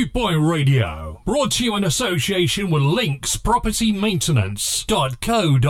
Bootboy 0.00 0.50
Radio. 0.50 1.20
Brought 1.26 1.52
to 1.52 1.64
you 1.64 1.76
in 1.76 1.84
association 1.84 2.70
with 2.70 2.82
Links 2.82 3.36
Property 3.36 3.92
Maintenance.co.uk. 3.92 5.60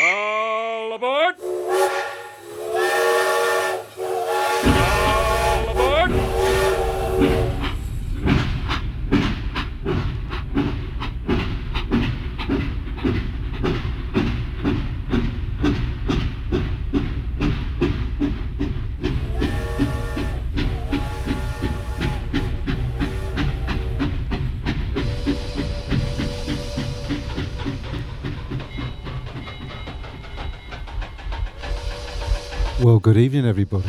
All 0.00 0.94
aboard! 0.94 1.34
Well, 32.86 33.00
good 33.00 33.16
evening, 33.16 33.46
everybody. 33.46 33.88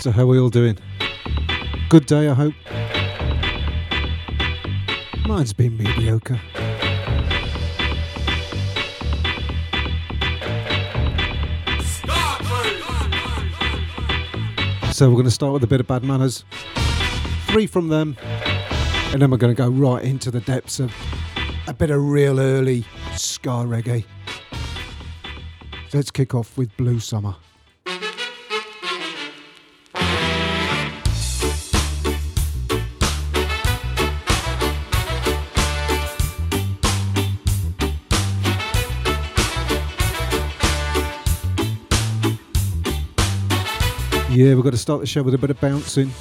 So, 0.00 0.10
how 0.10 0.22
are 0.22 0.26
we 0.26 0.36
all 0.36 0.50
doing? 0.50 0.76
Good 1.88 2.06
day, 2.06 2.28
I 2.28 2.34
hope. 2.34 2.54
Mine's 5.28 5.52
been 5.52 5.76
mediocre. 5.76 6.40
So, 14.92 15.08
we're 15.08 15.14
going 15.14 15.24
to 15.26 15.30
start 15.30 15.52
with 15.52 15.62
a 15.62 15.68
bit 15.68 15.78
of 15.78 15.86
bad 15.86 16.02
manners. 16.02 16.44
Three 17.46 17.68
from 17.68 17.90
them, 17.90 18.16
and 19.12 19.22
then 19.22 19.30
we're 19.30 19.36
going 19.36 19.54
to 19.54 19.62
go 19.62 19.68
right 19.68 20.02
into 20.02 20.32
the 20.32 20.40
depths 20.40 20.80
of 20.80 20.92
a 21.68 21.72
bit 21.72 21.92
of 21.92 22.02
real 22.02 22.40
early 22.40 22.84
ska 23.14 23.50
reggae. 23.50 24.04
Let's 25.92 26.12
kick 26.12 26.36
off 26.36 26.56
with 26.56 26.76
Blue 26.76 27.00
Summer. 27.00 27.34
Yeah, 44.30 44.54
we've 44.54 44.62
got 44.62 44.70
to 44.70 44.78
start 44.78 45.00
the 45.00 45.06
show 45.06 45.24
with 45.24 45.34
a 45.34 45.38
bit 45.38 45.50
of 45.50 45.60
bouncing. 45.60 46.12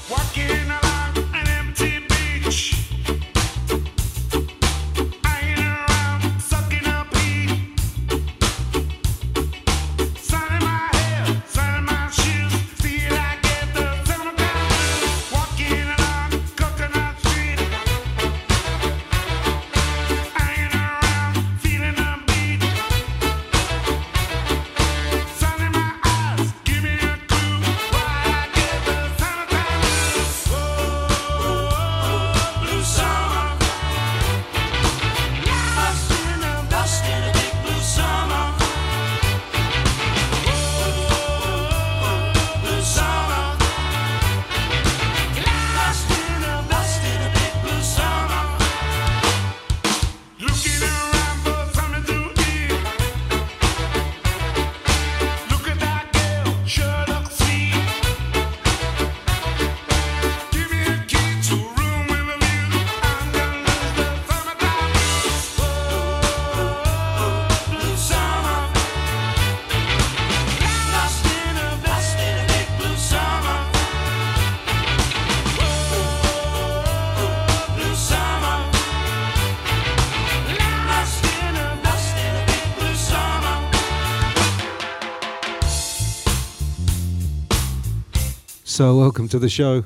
So, 88.79 88.95
welcome 88.95 89.27
to 89.27 89.39
the 89.39 89.49
show. 89.49 89.81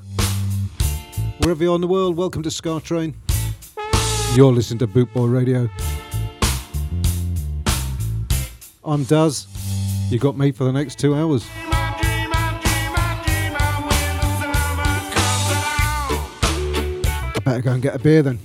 Wherever 1.40 1.64
you're 1.64 1.74
in 1.74 1.82
the 1.82 1.88
world, 1.88 2.16
welcome 2.16 2.44
to 2.44 2.52
Ska 2.52 2.80
Train. 2.80 3.16
You're 4.36 4.54
listening 4.54 4.78
to 4.78 4.88
Bootboy 4.88 5.34
Radio. 5.34 5.68
I'm 8.84 9.04
Daz. 9.06 9.48
You 10.12 10.20
got 10.20 10.38
me 10.38 10.52
for 10.52 10.66
the 10.66 10.72
next 10.72 11.00
two 11.00 11.16
hours. 11.16 11.44
I 17.36 17.42
better 17.44 17.64
go 17.64 17.72
and 17.72 17.82
get 17.82 17.96
a 17.96 18.00
beer 18.00 18.22
then. 18.22 18.38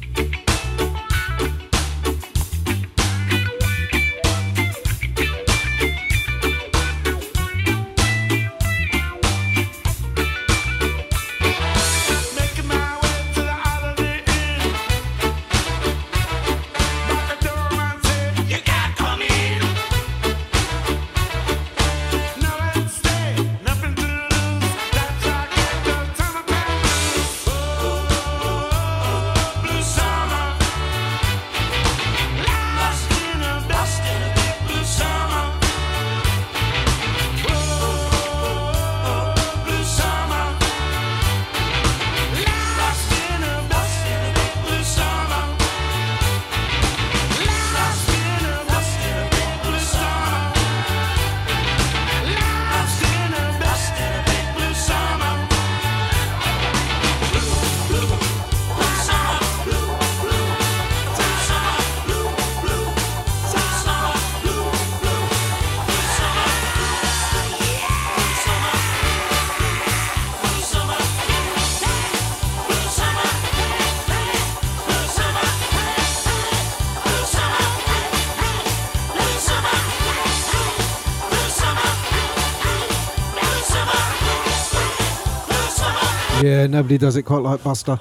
Yeah, 86.59 86.67
nobody 86.67 86.99
does 86.99 87.15
it 87.15 87.23
quite 87.23 87.43
like 87.43 87.63
Buster. 87.63 88.01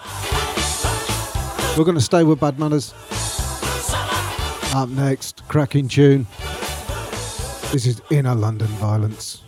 We're 1.77 1.83
going 1.83 1.93
to 1.93 2.01
stay 2.01 2.23
with 2.23 2.39
bad 2.39 2.57
manners. 2.57 2.91
Up 4.73 4.89
next, 4.89 5.47
cracking 5.47 5.87
tune. 5.87 6.25
This 7.71 7.85
is 7.85 8.01
Inner 8.09 8.33
London 8.33 8.65
Violence. 8.79 9.43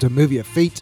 To 0.00 0.10
move 0.10 0.32
your 0.32 0.44
feet. 0.44 0.80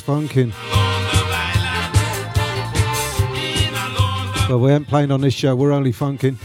Funking. 0.00 0.52
But 4.48 4.58
we 4.58 4.70
ain't 4.70 4.88
playing 4.88 5.10
on 5.10 5.20
this 5.20 5.34
show, 5.34 5.54
we're 5.56 5.72
only 5.72 5.92
funking. 5.92 6.38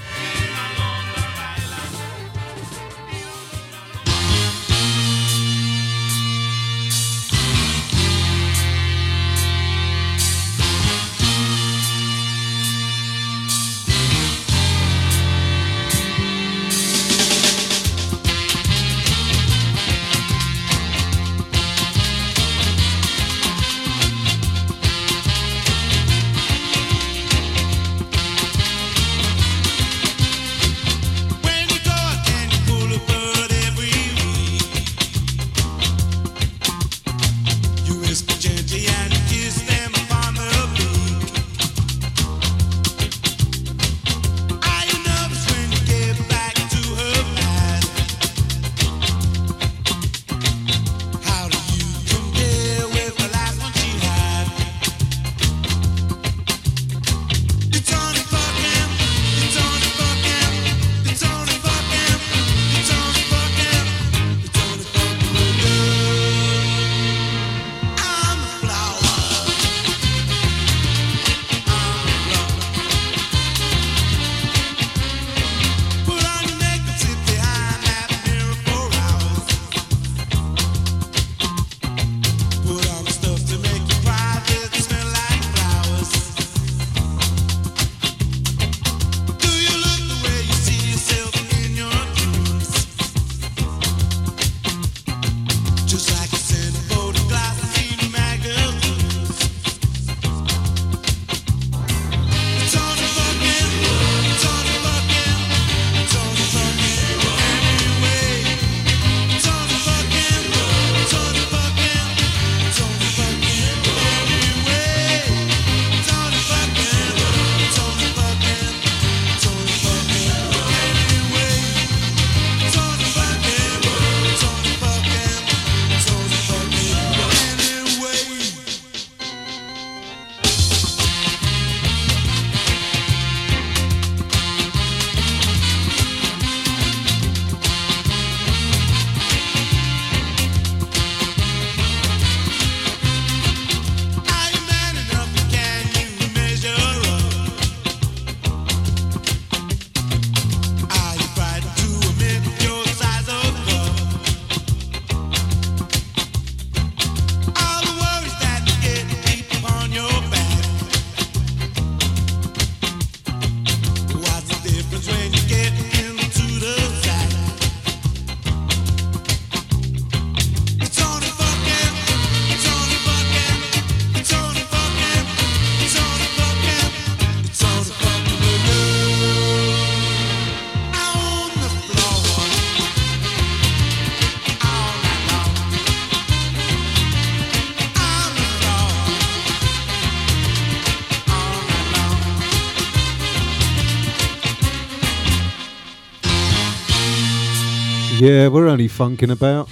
Yeah, 198.27 198.49
we're 198.49 198.67
only 198.67 198.89
funking 198.89 199.31
about. 199.31 199.69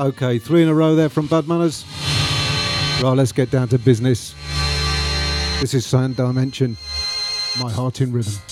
Okay, 0.00 0.40
three 0.40 0.64
in 0.64 0.68
a 0.68 0.74
row 0.74 0.96
there 0.96 1.08
from 1.08 1.28
Bad 1.28 1.46
Manners. 1.46 1.84
Right, 3.00 3.12
let's 3.12 3.30
get 3.30 3.48
down 3.52 3.68
to 3.68 3.78
business. 3.78 4.34
This 5.60 5.72
is 5.72 5.86
Sound 5.86 6.16
Dimension, 6.16 6.76
my 7.62 7.70
heart 7.70 8.00
in 8.00 8.10
rhythm. 8.10 8.49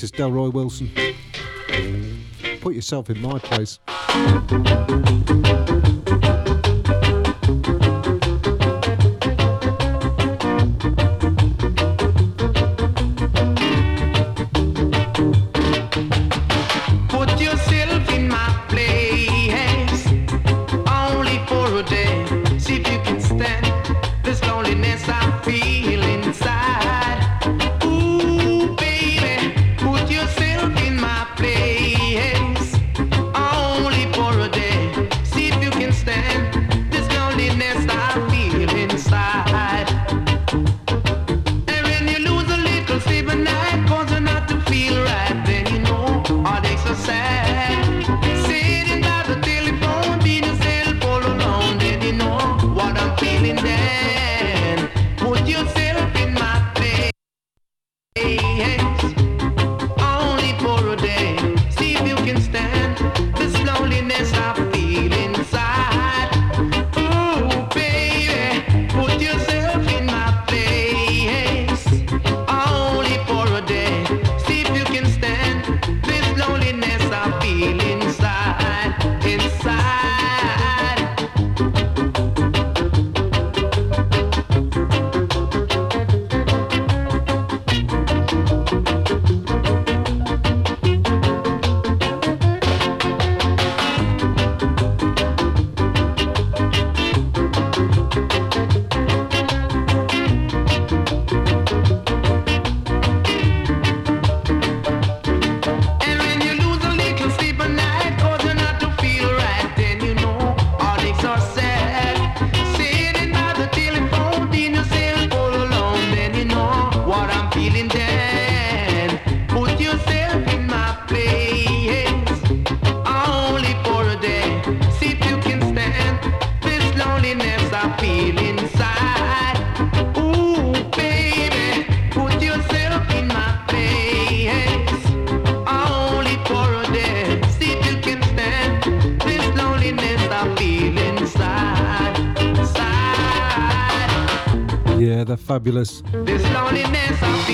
It's 0.00 0.12
Delroy 0.12 0.52
Wilson. 0.52 0.92
Put 2.60 2.76
yourself 2.76 3.10
in 3.10 3.20
my 3.20 3.40
place. 3.40 3.80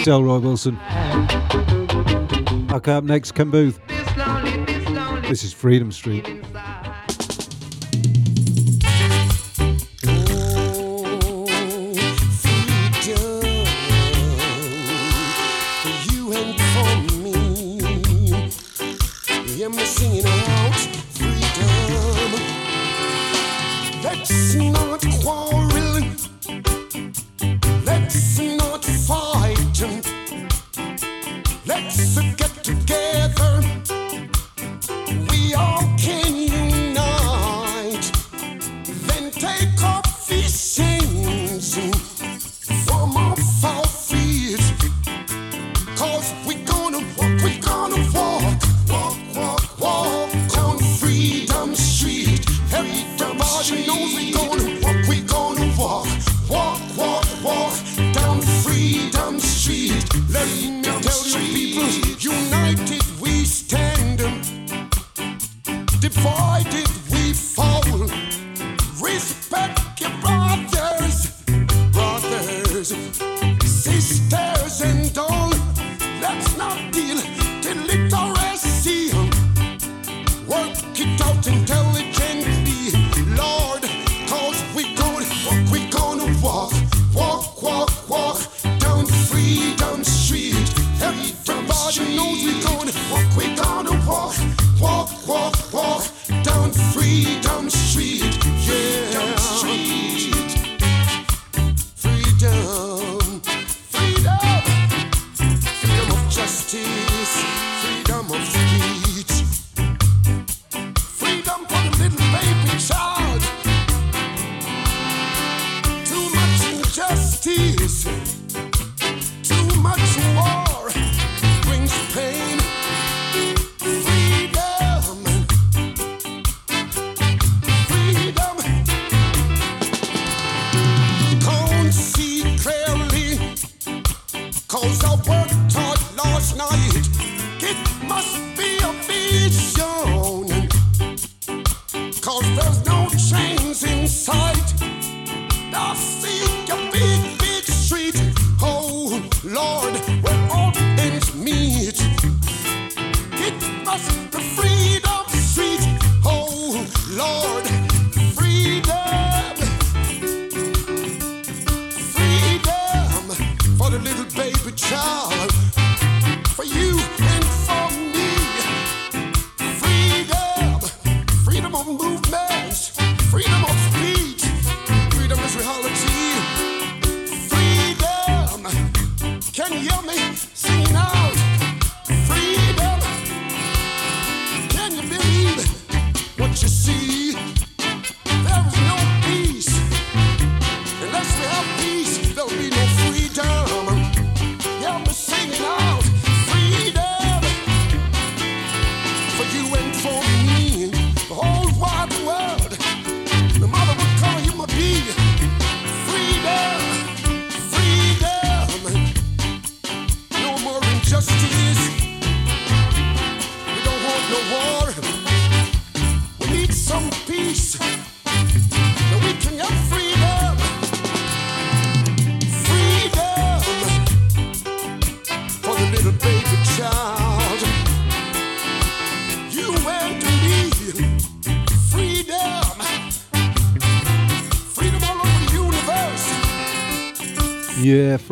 Delroy 0.05 0.43
Wilson. 0.43 0.79
Okay, 2.71 2.93
up 2.93 3.05
next, 3.05 3.33
Ken 3.33 3.51
Boothe. 3.51 3.79
This 5.31 5.43
is 5.43 5.55
Freedom 5.55 5.91
Street. 5.91 6.44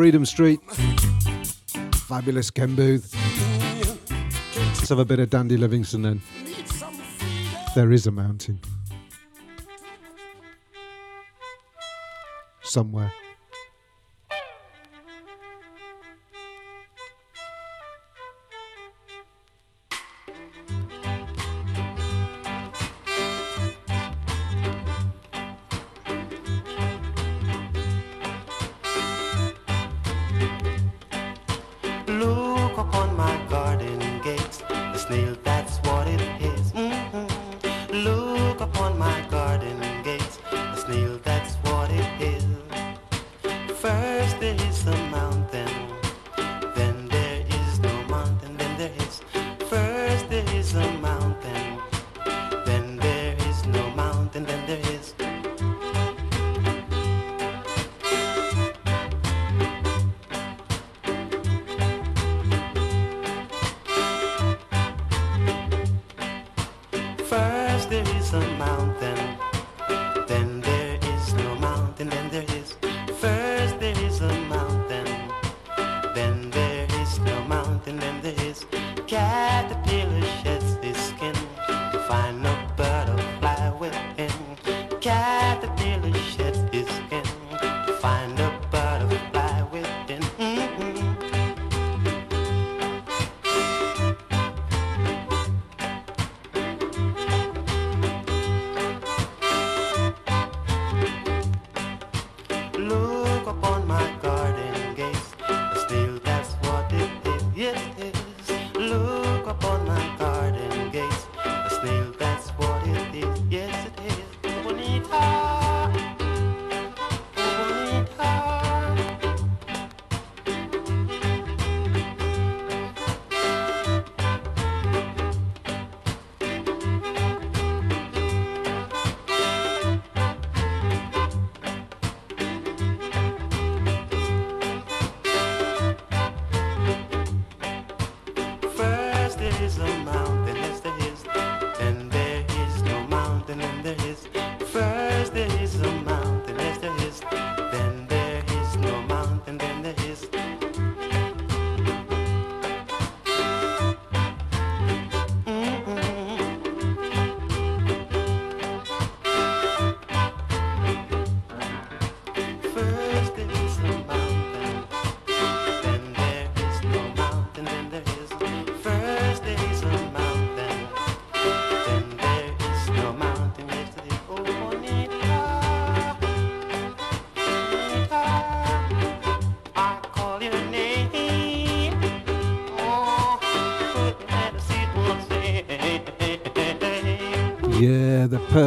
Freedom 0.02 0.26
Street. 0.26 0.58
Fabulous 2.08 2.50
Ken 2.50 2.74
Boothe. 2.74 3.06
Let's 4.56 4.88
have 4.88 4.98
a 4.98 5.04
bit 5.04 5.20
of 5.20 5.30
Dandy 5.30 5.56
Livingstone 5.56 6.02
then. 6.02 6.20
There 7.76 7.92
is 7.92 8.08
a 8.08 8.10
mountain. 8.10 8.58
Somewhere. 12.62 13.12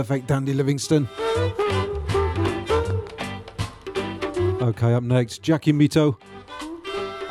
Perfect 0.06 0.28
Dandy 0.28 0.54
Livingstone. 0.54 1.10
Okay, 4.62 4.94
up 4.94 5.02
next, 5.02 5.42
Jackie 5.42 5.74
Mittoo 5.74 6.16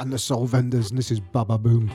and 0.01 0.13
the 0.13 0.19
Soul 0.19 0.47
Vendors, 0.47 0.91
and 0.91 0.99
this 0.99 1.13
is 1.13 1.21
Baba 1.21 1.57
Boom. 1.57 1.93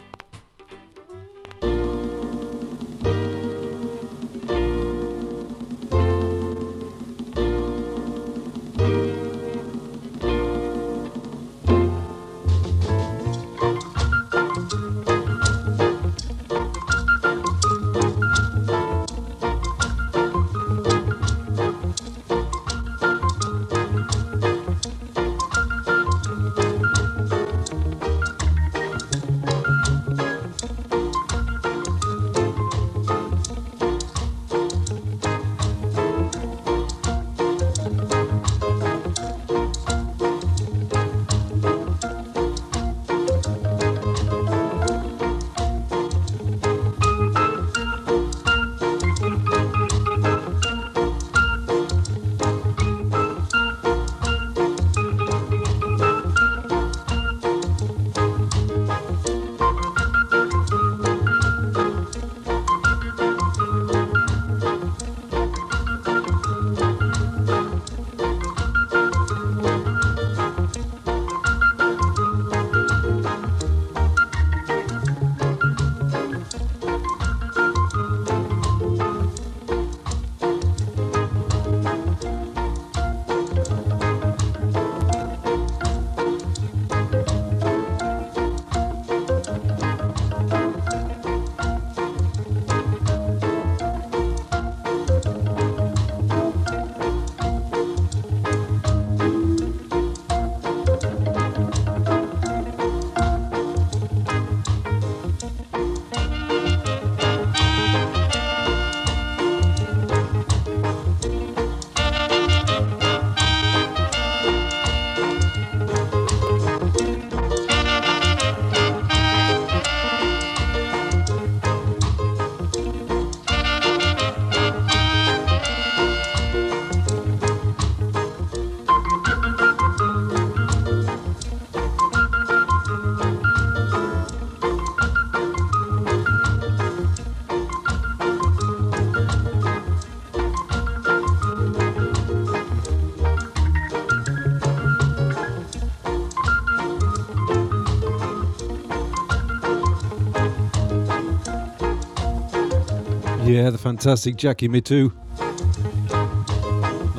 Yeah, 153.70 153.74
the 153.74 153.78
fantastic 153.78 154.36
Jackie 154.36 154.68
Mittoo. 154.68 155.14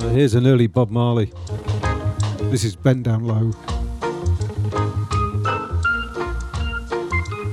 Now 0.01 0.09
here's 0.09 0.35
an 0.35 0.49
early 0.49 0.67
Bob 0.67 0.91
Marley. 0.91 1.33
This 2.51 2.65
is 2.65 2.75
Bend 2.75 3.05
Down 3.05 3.23
Low. 3.23 3.53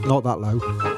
Not 0.08 0.24
that 0.24 0.40
low. 0.42 0.97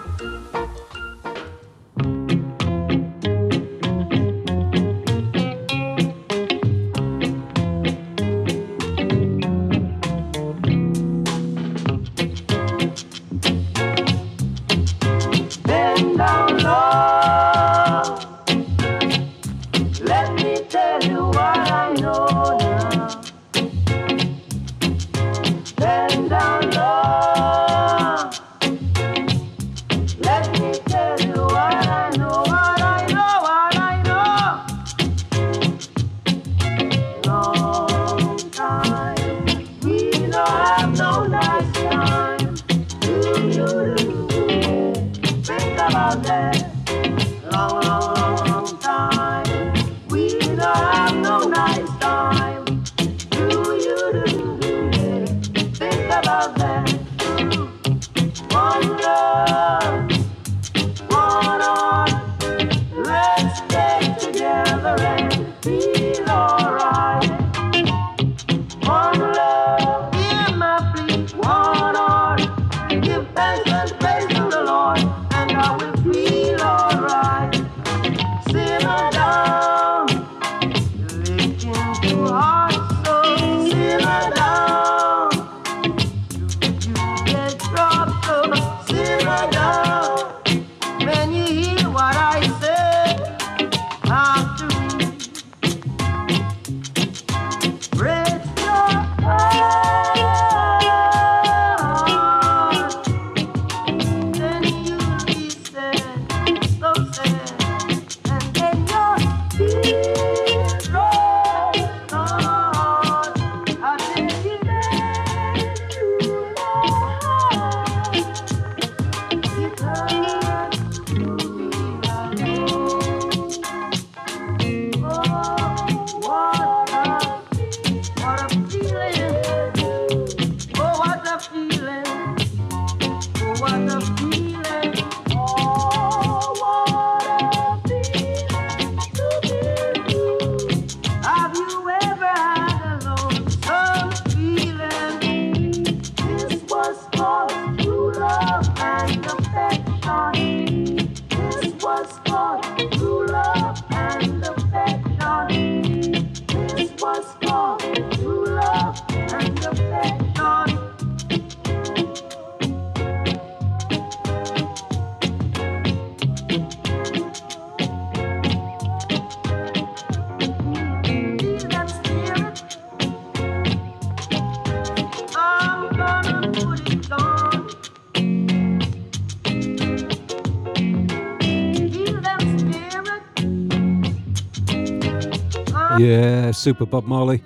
Eh, 186.10 186.52
super 186.54 186.88
Bob 186.88 187.06
Marley. 187.06 187.40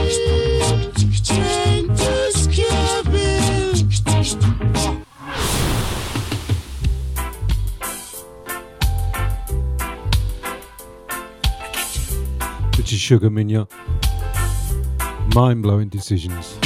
Sugar 12.97 13.29
Minott. 13.29 13.71
Mind 15.33 15.61
blowing 15.61 15.89
decisions. 15.89 16.64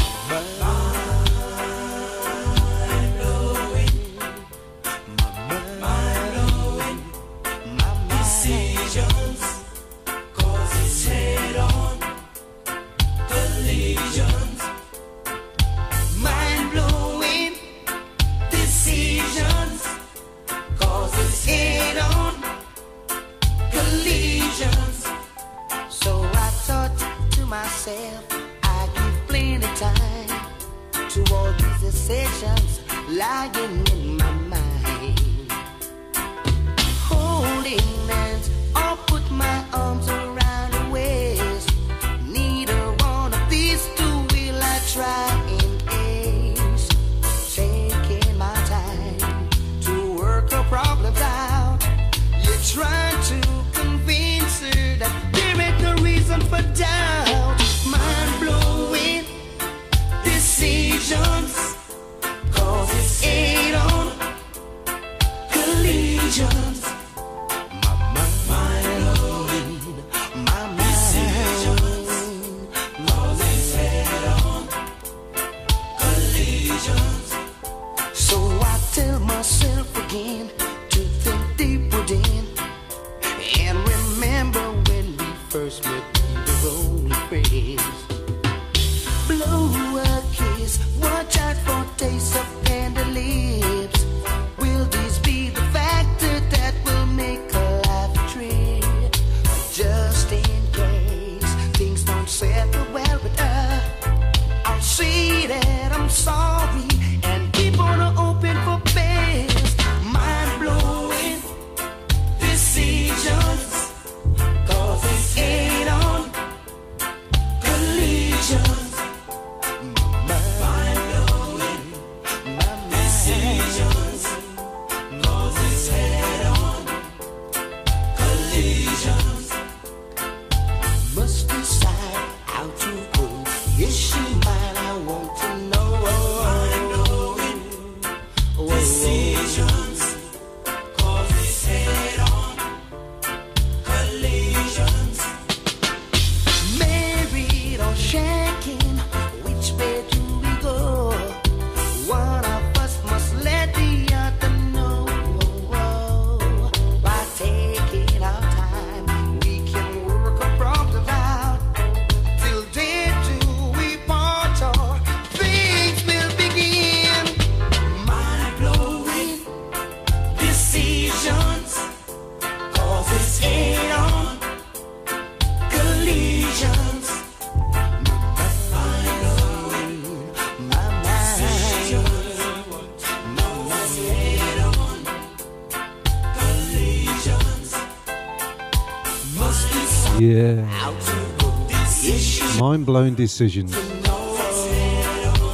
Blowing 192.89 193.13
decisions. 193.13 193.71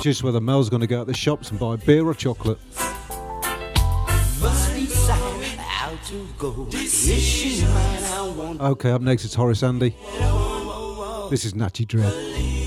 Just 0.01 0.23
whether 0.23 0.39
Mel's 0.39 0.69
going 0.69 0.79
to 0.79 0.87
go 0.87 1.01
out 1.01 1.05
the 1.05 1.13
shops 1.13 1.51
and 1.51 1.59
buy 1.59 1.75
beer 1.75 2.07
or 2.07 2.13
chocolate. 2.13 2.57
Okay, 8.61 8.91
up 8.91 9.01
next 9.01 9.25
it's 9.25 9.35
Horace 9.35 9.63
Andy. 9.63 9.97
This 11.29 11.43
is 11.43 11.53
Natty 11.53 11.83
Dread. 11.83 12.64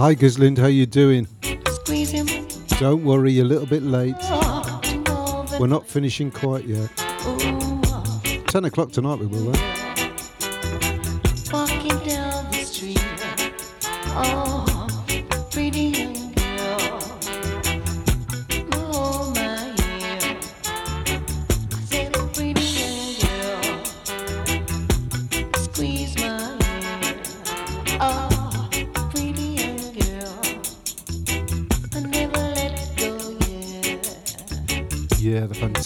Hi 0.00 0.14
Gizlind, 0.14 0.56
how 0.56 0.68
you 0.68 0.86
doing? 0.86 1.28
Don't 2.78 3.04
worry, 3.04 3.32
you're 3.32 3.44
a 3.44 3.48
little 3.48 3.66
bit 3.66 3.82
late. 3.82 4.14
We're 5.60 5.66
not 5.66 5.86
finishing 5.86 6.30
quite 6.30 6.64
yet. 6.64 6.88
10 8.46 8.64
o'clock 8.64 8.92
tonight 8.92 9.18
we 9.18 9.26
will, 9.26 9.52
though. 9.52 9.79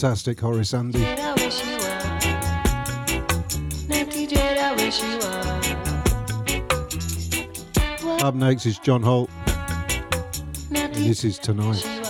Fantastic 0.04 0.38
Horace 0.38 0.74
Andy. 0.74 1.02
Up 8.22 8.34
next 8.34 8.66
is 8.66 8.78
John 8.80 9.02
Holt. 9.02 9.30
And 10.74 10.94
this 10.94 11.24
is 11.24 11.38
Tonight. 11.38 12.03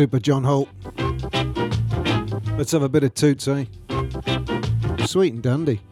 Super 0.00 0.18
John 0.18 0.44
Holt. 0.44 0.70
Let's 2.56 2.72
have 2.72 2.80
a 2.80 2.88
bit 2.88 3.04
of 3.04 3.12
Toots, 3.12 3.46
eh? 3.48 3.66
Sweet 5.04 5.34
and 5.34 5.42
dandy. 5.42 5.82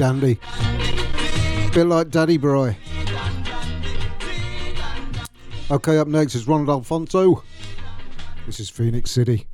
Dandy. 0.00 0.40
Bit 1.74 1.84
like 1.84 2.08
Daddy 2.08 2.38
Bry. 2.38 2.74
Okay, 5.70 5.98
up 5.98 6.08
next 6.08 6.34
is 6.34 6.48
Ronald 6.48 6.70
Alphonso. 6.70 7.44
This 8.46 8.60
is 8.60 8.70
Phoenix 8.70 9.10
City. 9.10 9.49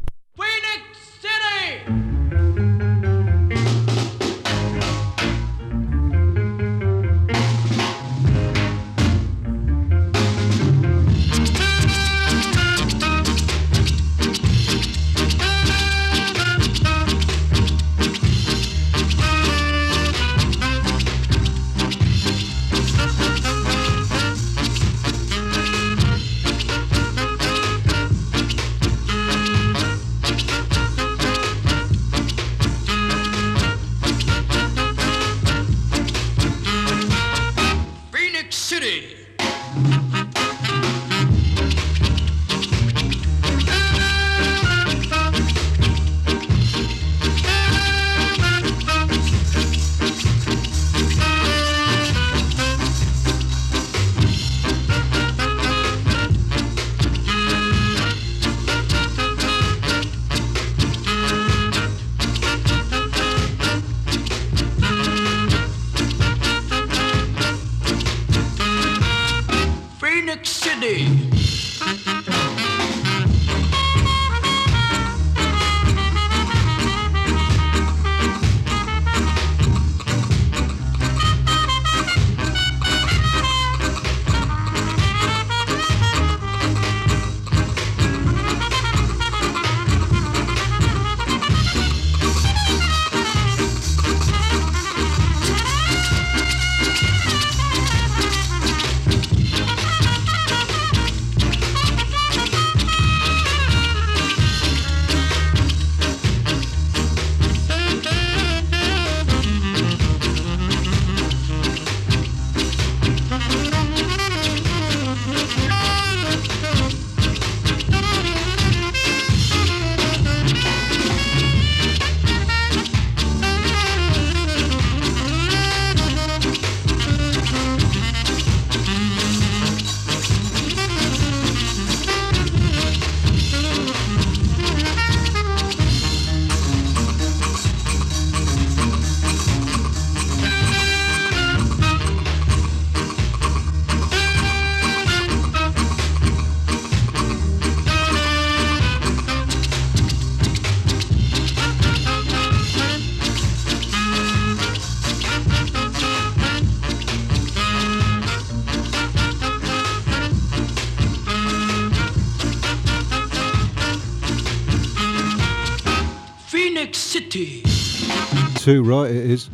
right? 168.75 169.09
It 169.09 169.31
is. 169.31 169.49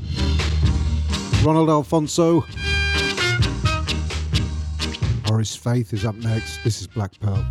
Ronald 1.45 1.69
Alphonso. 1.69 2.47
Horace 5.27 5.55
Faith 5.55 5.93
is 5.93 6.07
up 6.07 6.15
next. 6.15 6.65
This 6.65 6.81
is 6.81 6.87
Black 6.87 7.13
Pearl. 7.21 7.42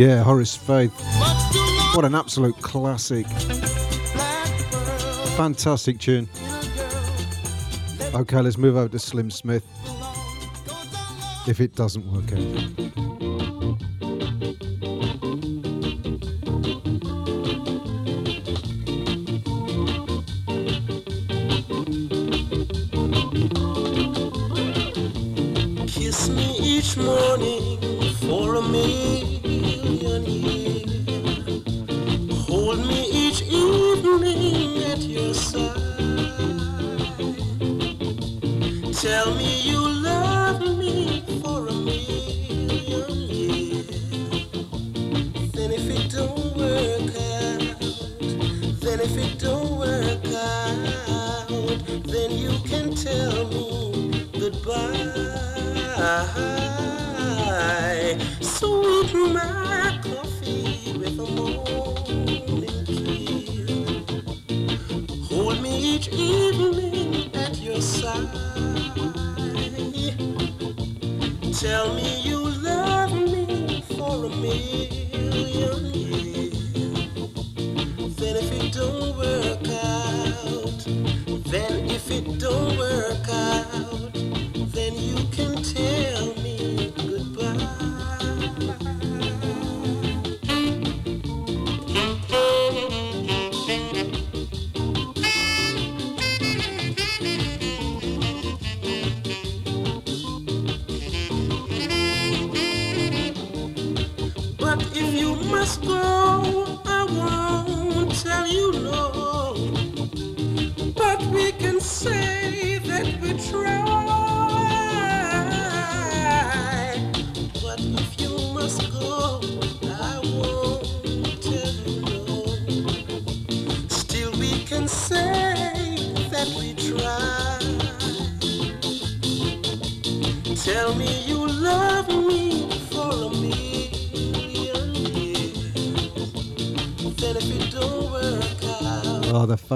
Yeah, 0.00 0.22
Horace 0.22 0.56
Faith. 0.56 0.94
What 1.94 2.06
an 2.06 2.14
absolute 2.14 2.56
classic. 2.62 3.26
Fantastic 5.36 5.98
tune. 5.98 6.26
Okay, 8.14 8.40
let's 8.40 8.56
move 8.56 8.78
over 8.78 8.88
to 8.88 8.98
Slim 8.98 9.30
Smith. 9.30 9.62
If 11.46 11.60
it 11.60 11.74
doesn't 11.74 12.10
work 12.10 12.32
out. 12.32 13.09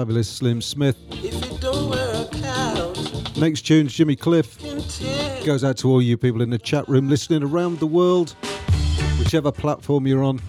fabulous 0.05 0.29
Slim 0.29 0.61
Smith. 0.61 0.95
Next 3.37 3.61
tune's 3.63 3.91
Jimmy 3.91 4.15
Cliff. 4.15 4.59
Goes 5.43 5.63
out 5.63 5.77
to 5.77 5.89
all 5.89 5.99
you 5.99 6.15
people 6.15 6.43
in 6.43 6.51
the 6.51 6.59
chat 6.59 6.87
room 6.87 7.09
listening 7.09 7.41
around 7.41 7.79
the 7.79 7.87
world, 7.87 8.35
whichever 9.17 9.51
platform 9.51 10.05
you're 10.05 10.23
on. 10.23 10.39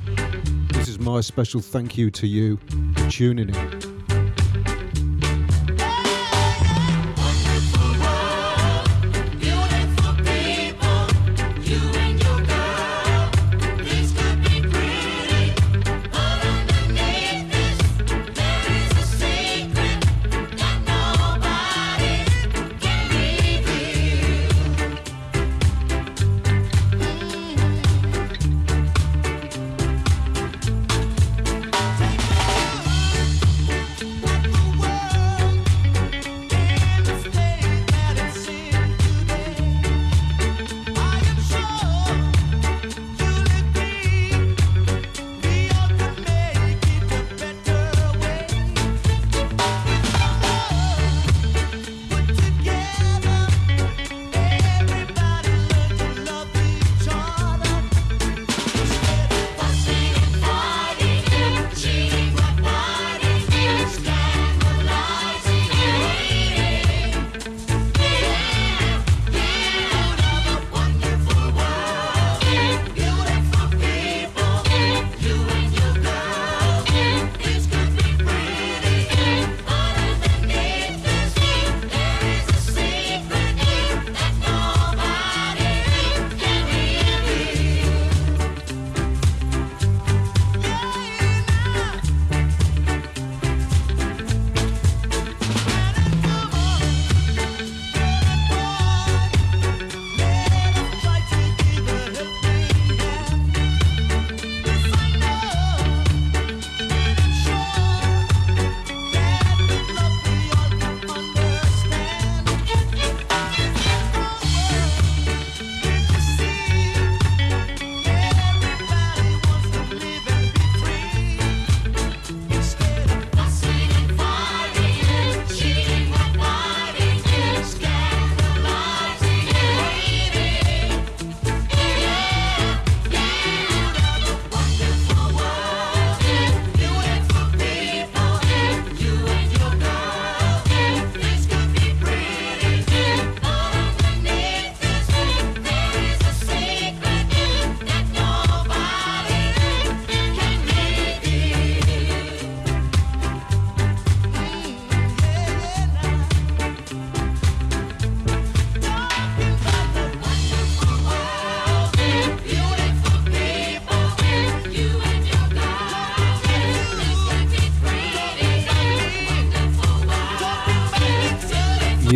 This 0.75 0.89
is 0.89 0.99
my 0.99 1.23
special 1.23 1.63
thank 1.63 1.97
you 1.97 2.11
to 2.11 2.27
you 2.27 2.59
tuning 3.09 3.49
in. 3.49 3.76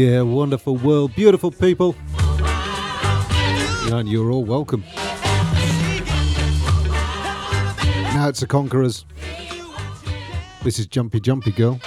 Yeah, 0.01 0.23
wonderful 0.23 0.79
world, 0.79 1.15
beautiful 1.15 1.51
people. 1.51 1.95
And 3.93 4.09
you're 4.09 4.31
all 4.31 4.47
welcome. 4.47 4.83
Now 8.15 8.29
it's 8.29 8.41
the 8.41 8.47
Conquerors. 8.47 9.05
This 10.65 10.79
is 10.79 10.87
Jumpy 10.87 11.21
Jumpy 11.21 11.51
Girl. 11.51 11.79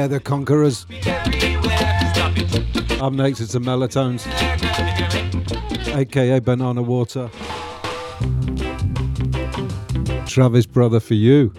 Yeah, 0.00 0.06
the 0.06 0.18
Conquerors. 0.18 0.86
Up 3.02 3.12
next, 3.12 3.40
it's 3.40 3.52
the 3.52 3.58
Mellotones, 3.58 4.26
aka 5.94 6.38
Banana 6.38 6.80
Water. 6.80 7.28
Travis 10.26 10.64
Brother 10.64 11.00
for 11.00 11.12
you. 11.12 11.52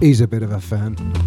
He's 0.00 0.20
a 0.20 0.26
bit 0.26 0.42
of 0.42 0.50
a 0.50 0.60
fan. 0.60 1.19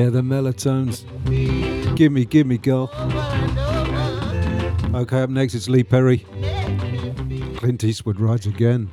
Yeah, 0.00 0.08
the 0.08 0.22
Mellotones. 0.22 1.04
Gimme, 1.94 2.24
gimme, 2.24 2.56
girl. 2.56 2.88
Okay, 4.94 5.20
up 5.20 5.28
next 5.28 5.54
it's 5.54 5.68
Lee 5.68 5.84
Perry. 5.84 6.24
Clint 7.56 7.84
Eastwood 7.84 8.18
rides 8.18 8.46
again. 8.46 8.88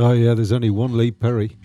Oh, 0.00 0.12
yeah, 0.12 0.32
there's 0.34 0.52
only 0.52 0.70
one 0.70 0.96
Lee 0.96 1.10
Perry. 1.10 1.58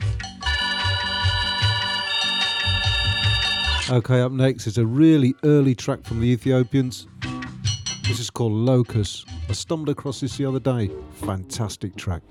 Okay, 3.91 4.21
up 4.21 4.31
next 4.31 4.65
is 4.65 4.79
a 4.79 4.86
really 4.88 5.36
early 5.43 5.75
track 5.75 6.03
from 6.03 6.19
the 6.19 6.29
Ethiopians. 6.29 7.05
This 8.07 8.19
is 8.19 8.31
called 8.31 8.53
Locus. 8.53 9.23
I 9.47 9.53
stumbled 9.53 9.89
across 9.89 10.21
this 10.21 10.36
the 10.38 10.45
other 10.45 10.59
day. 10.59 10.89
Fantastic 11.11 11.95
track. 11.95 12.23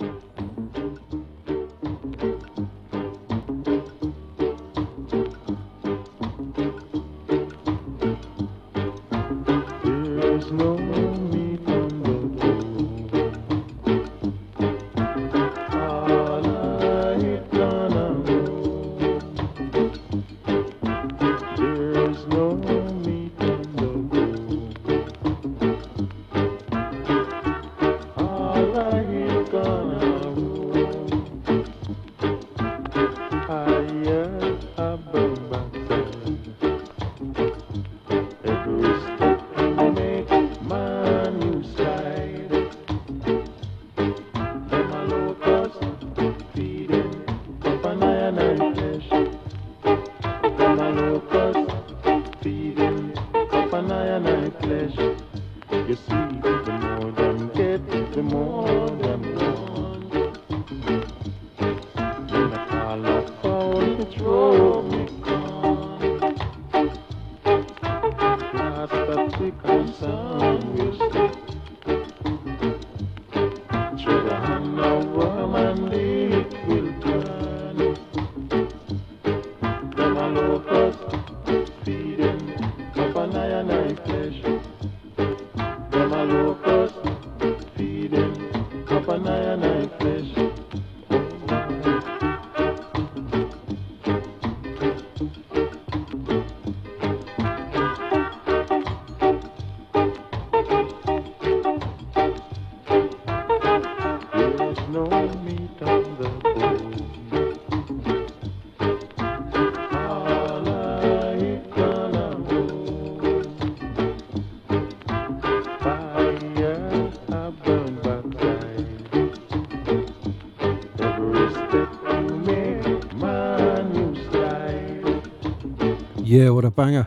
Yeah, 126.32 126.48
what 126.48 126.64
a 126.64 126.70
banger. 126.70 127.06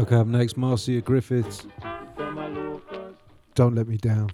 Okay, 0.00 0.16
up 0.16 0.26
next, 0.26 0.56
Marcia 0.56 1.02
Griffiths. 1.02 1.66
Don't 3.54 3.74
let 3.74 3.86
me 3.86 3.98
down. 3.98 4.30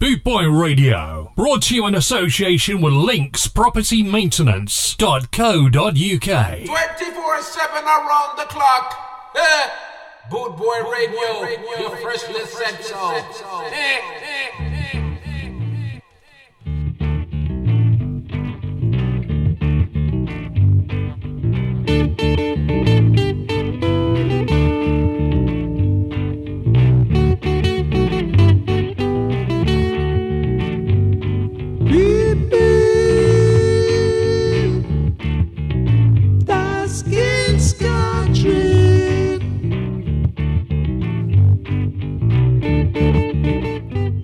Boot 0.00 0.24
Boy 0.24 0.48
Radio, 0.48 1.32
brought 1.36 1.62
to 1.62 1.76
you 1.76 1.86
in 1.86 1.94
association 1.94 2.80
with 2.80 2.94
Links 2.94 3.46
Property 3.46 4.02
Maintenance.co.uk. 4.02 5.70
24 5.70 7.42
7 7.42 7.84
around 7.84 8.38
the 8.38 8.46
clock. 8.48 8.94
Bootboy 10.28 10.48
Boot 10.48 10.56
Boy 10.56 10.80
Radio, 10.90 11.46
your 11.78 11.96
freshly 11.98 12.44
sent. 12.44 12.92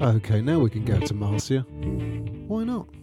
Okay, 0.04 0.42
now 0.42 0.58
we 0.58 0.68
can 0.68 0.84
go 0.84 1.00
to 1.00 1.14
Marcia. 1.14 1.60
Why 1.60 2.64
not? 2.64 2.93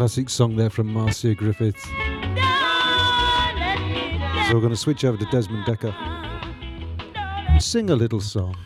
classic 0.00 0.30
song 0.30 0.56
there 0.56 0.70
from 0.70 0.86
Marcia 0.86 1.34
Griffith. 1.34 1.78
So 1.78 1.92
we're 4.54 4.60
going 4.62 4.70
to 4.70 4.76
switch 4.76 5.04
over 5.04 5.18
to 5.18 5.26
Desmond 5.26 5.66
Dekker. 5.66 5.92
Sing 7.60 7.90
a 7.90 7.94
little 7.94 8.22
song. 8.22 8.56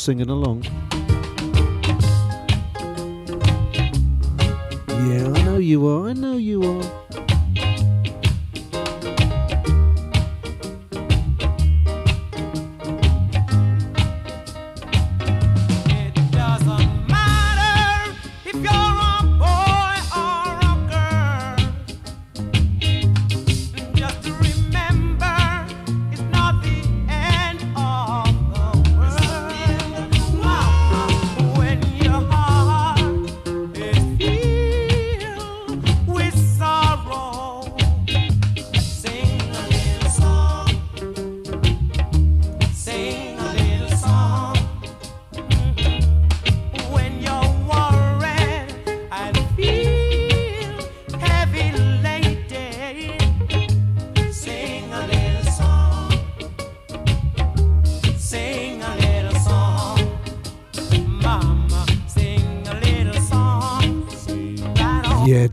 singing 0.00 0.30
along. 0.30 0.79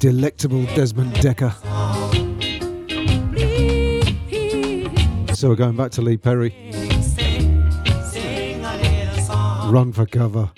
delectable 0.07 0.63
Desmond 0.73 1.11
Dekker. 1.15 1.51
So 5.35 5.49
we're 5.49 5.55
going 5.55 5.75
back 5.75 5.91
to 5.91 6.01
Lee 6.01 6.15
Perry. 6.15 6.55
Run 9.69 9.91
for 9.91 10.05
cover. 10.05 10.49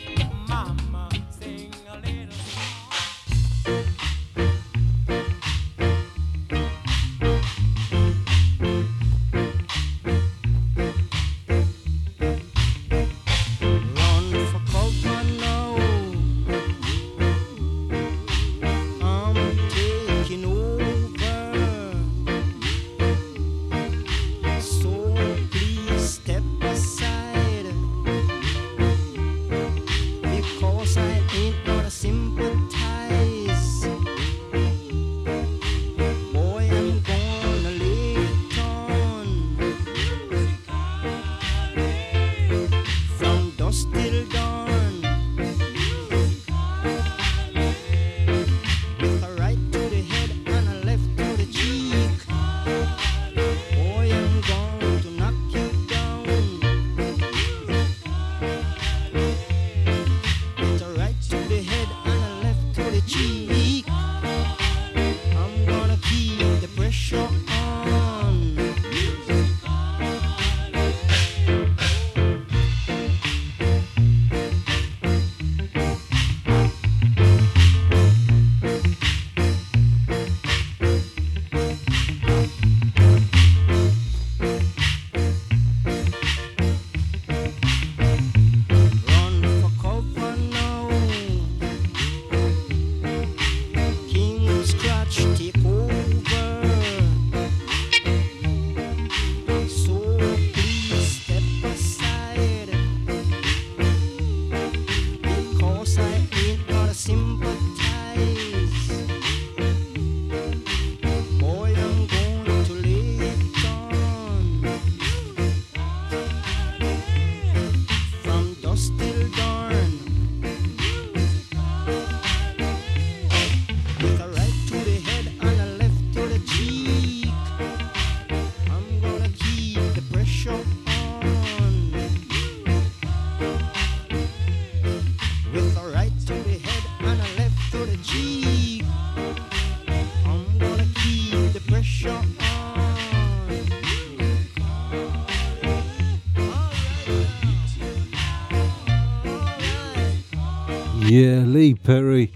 Yeah, 151.20 151.40
Lee 151.40 151.74
Perry. 151.74 152.32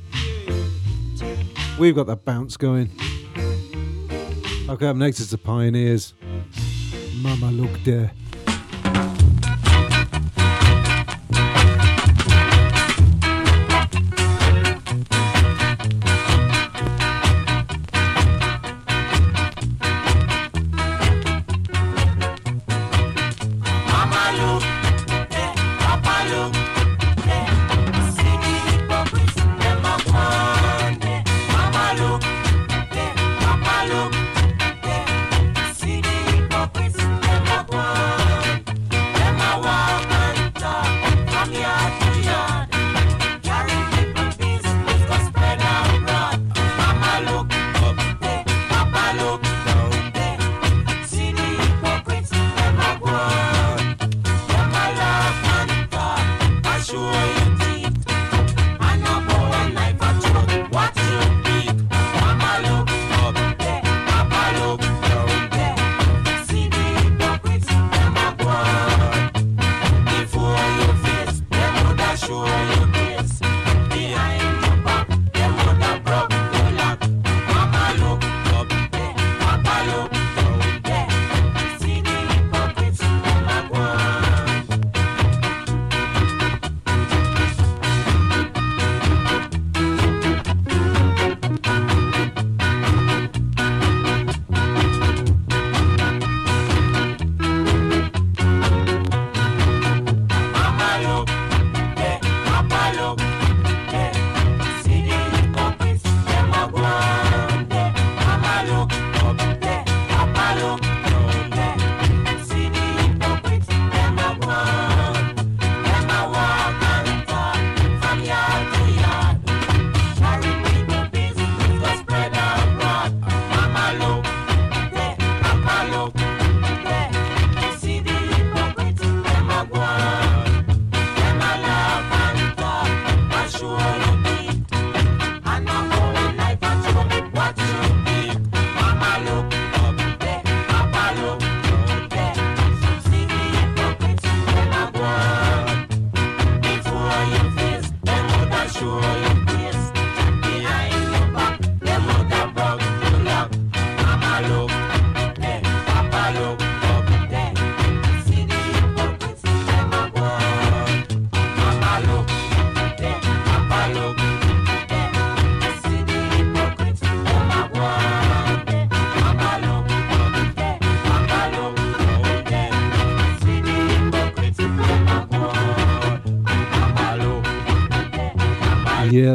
We've 1.80 1.96
got 1.96 2.08
that 2.08 2.26
bounce 2.26 2.58
going. 2.58 2.92
Okay, 4.68 4.88
up 4.88 4.98
next 4.98 5.22
is 5.22 5.30
the 5.30 5.38
Pioneers. 5.38 6.14
Mama 7.16 7.50
look 7.50 7.72
there. 7.86 8.12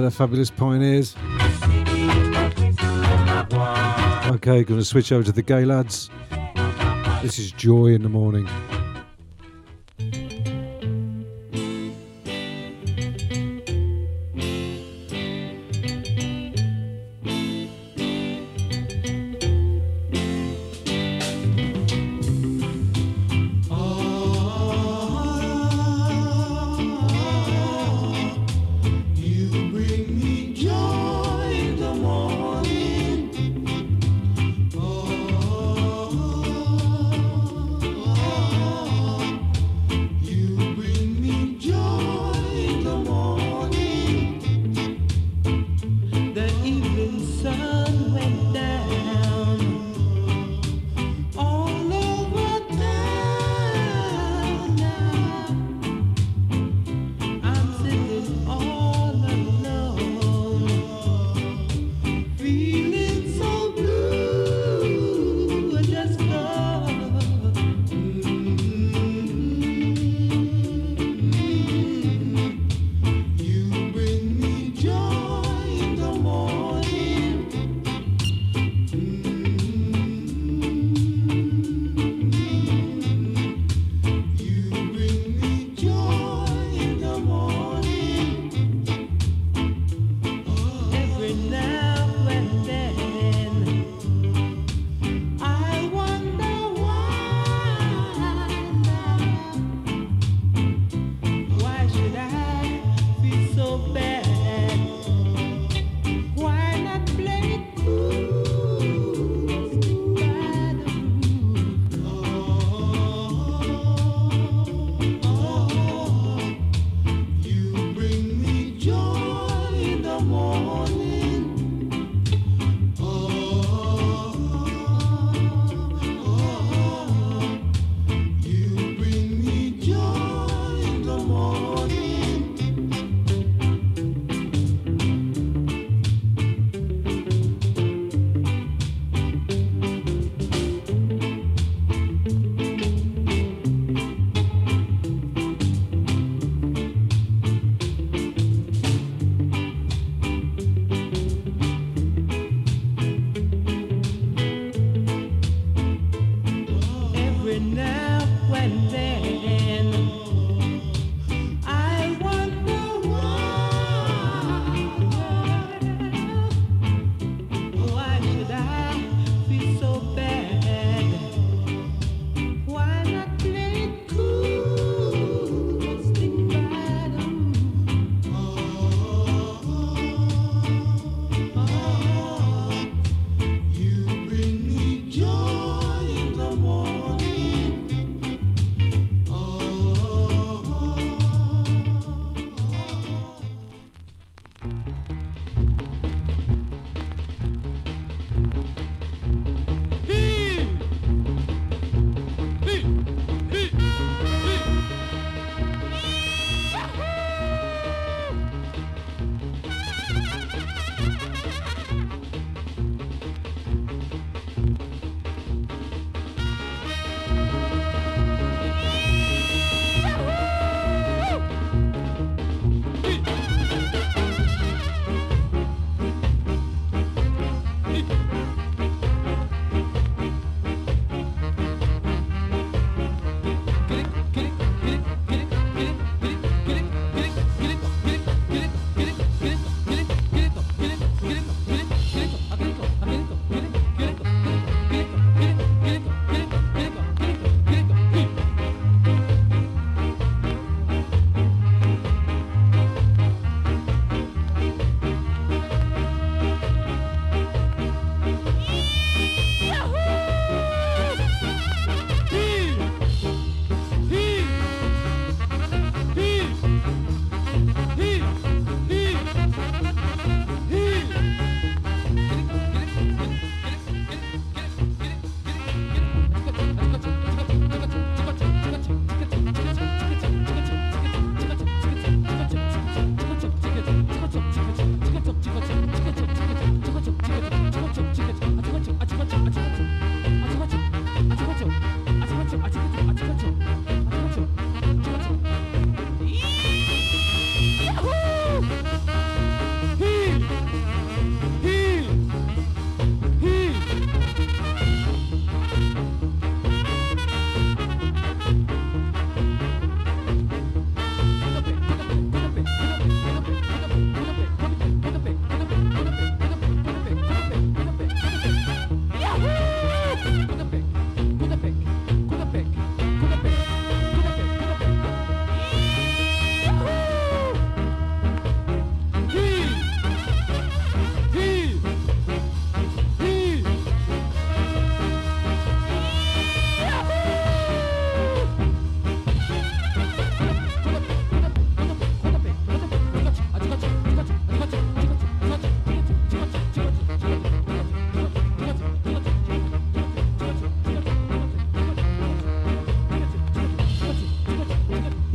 the 0.09 0.17
Fabulous 0.17 0.51
Pioneers. 0.51 1.15
Okay, 4.35 4.65
going 4.65 4.81
to 4.81 4.85
switch 4.85 5.13
over 5.13 5.23
to 5.23 5.33
the 5.33 5.43
Gaylads. 5.43 6.09
This 7.21 7.39
is 7.39 7.53
Joy 7.53 7.89
in 7.89 8.03
the 8.03 8.09
Morning. 8.09 8.49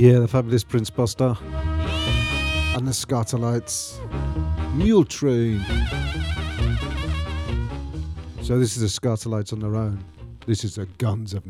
Yeah, 0.03 0.19
the 0.19 0.27
fabulous 0.27 0.65
Prince 0.65 0.89
Buster 0.89 1.37
and 2.75 2.85
the 2.85 2.91
Skatalites. 2.91 3.95
Mule 4.75 5.05
Train. 5.05 5.61
So 8.41 8.59
this 8.59 8.75
is 8.75 8.81
the 8.81 8.87
Skatalites 9.01 9.53
on 9.53 9.59
their 9.59 9.77
own. 9.77 10.03
This 10.45 10.65
is 10.65 10.75
the 10.75 10.87
Guns 10.97 11.33
of 11.33 11.45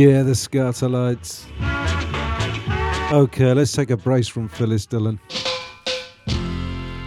Yeah, 0.00 0.22
the 0.22 0.32
Skatalites. 0.32 1.44
Okay, 3.12 3.52
let's 3.52 3.72
take 3.72 3.90
a 3.90 3.98
brace 3.98 4.28
from 4.28 4.48
Phyllis 4.48 4.86
Dillon. 4.86 5.20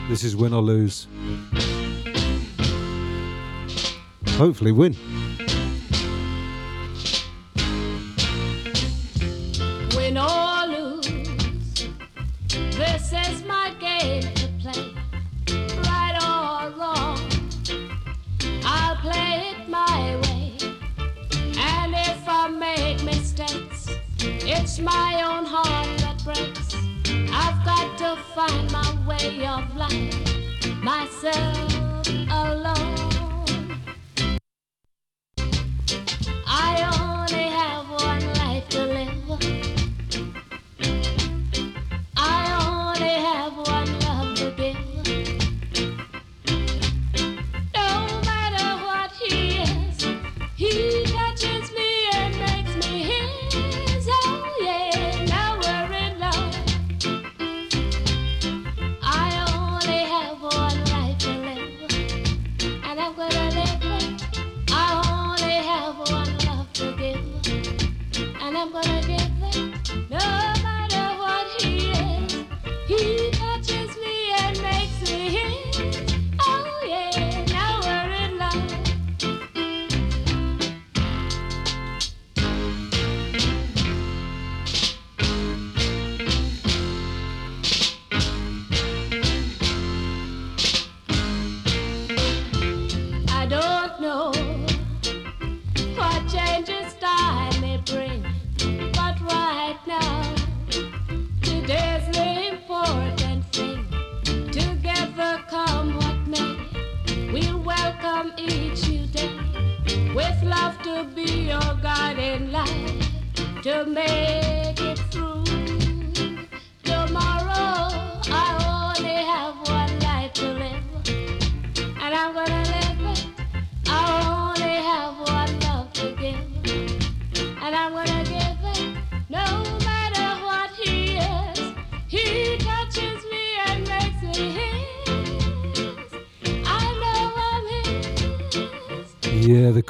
This 0.09 0.23
is 0.23 0.35
win 0.35 0.53
or 0.53 0.61
lose. 0.61 1.07
Hopefully, 4.37 4.71
win. 4.71 4.95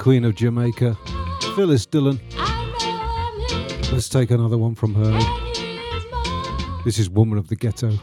Queen 0.04 0.26
of 0.26 0.34
Jamaica, 0.34 0.98
Phyllis 1.56 1.86
Dillon. 1.86 2.20
Let's 3.90 4.10
take 4.10 4.30
another 4.30 4.58
one 4.58 4.74
from 4.74 4.94
her. 4.96 5.18
This 6.84 6.98
is 6.98 7.08
Woman 7.08 7.38
of 7.38 7.48
the 7.48 7.56
Ghetto. 7.56 7.98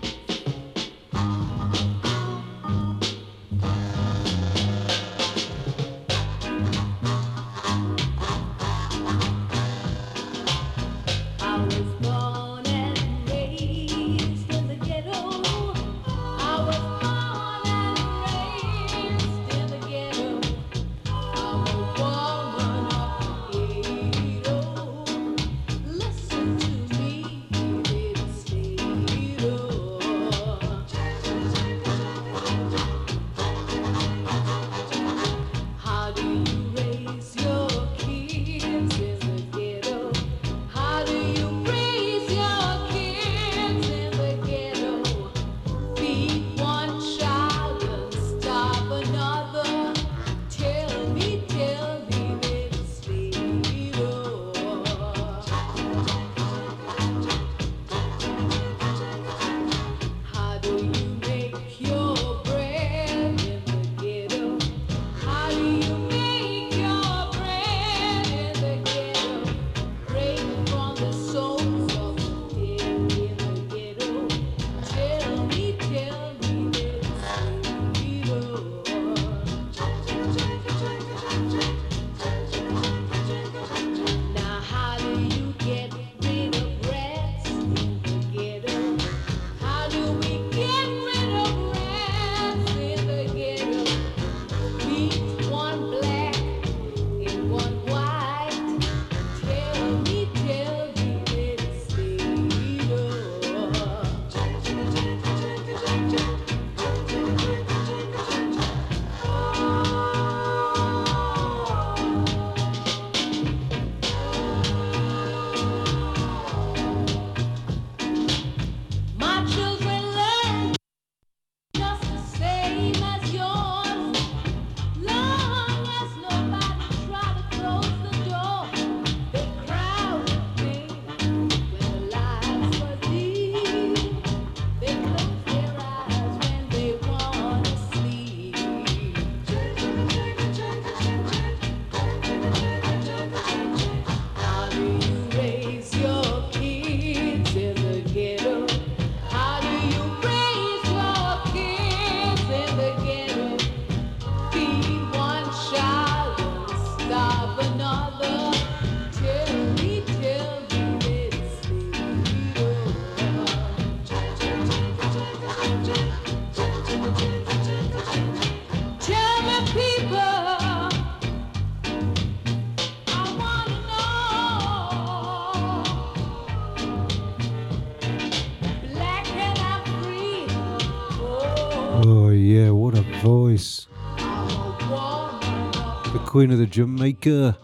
Queen 186.31 186.49
of 186.49 186.59
the 186.59 186.65
Jamaica. 186.65 187.57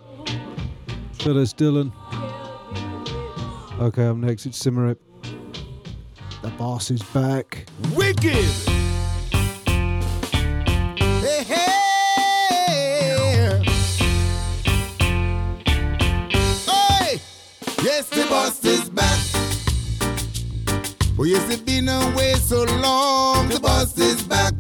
Phyllis 1.13 1.53
Dillon. 1.53 1.93
Okay, 3.79 4.05
I'm 4.05 4.19
next. 4.19 4.45
It's 4.45 4.61
Simmerip. 4.61 4.97
The 6.41 6.49
boss 6.57 6.91
is 6.91 7.01
back. 7.01 7.65
Wicked. 7.95 8.43
Hey, 11.23 11.43
hey. 11.45 11.63
Yes, 17.81 18.09
the 18.09 18.25
boss 18.29 18.65
is 18.65 18.89
back. 18.89 19.17
Oh, 21.17 21.23
yes, 21.23 21.49
it 21.49 21.65
been 21.65 21.87
away 21.87 22.33
so 22.33 22.65
long. 22.65 23.47
The 23.47 23.61
boss 23.61 23.97
is 23.97 24.21
back. 24.23 24.53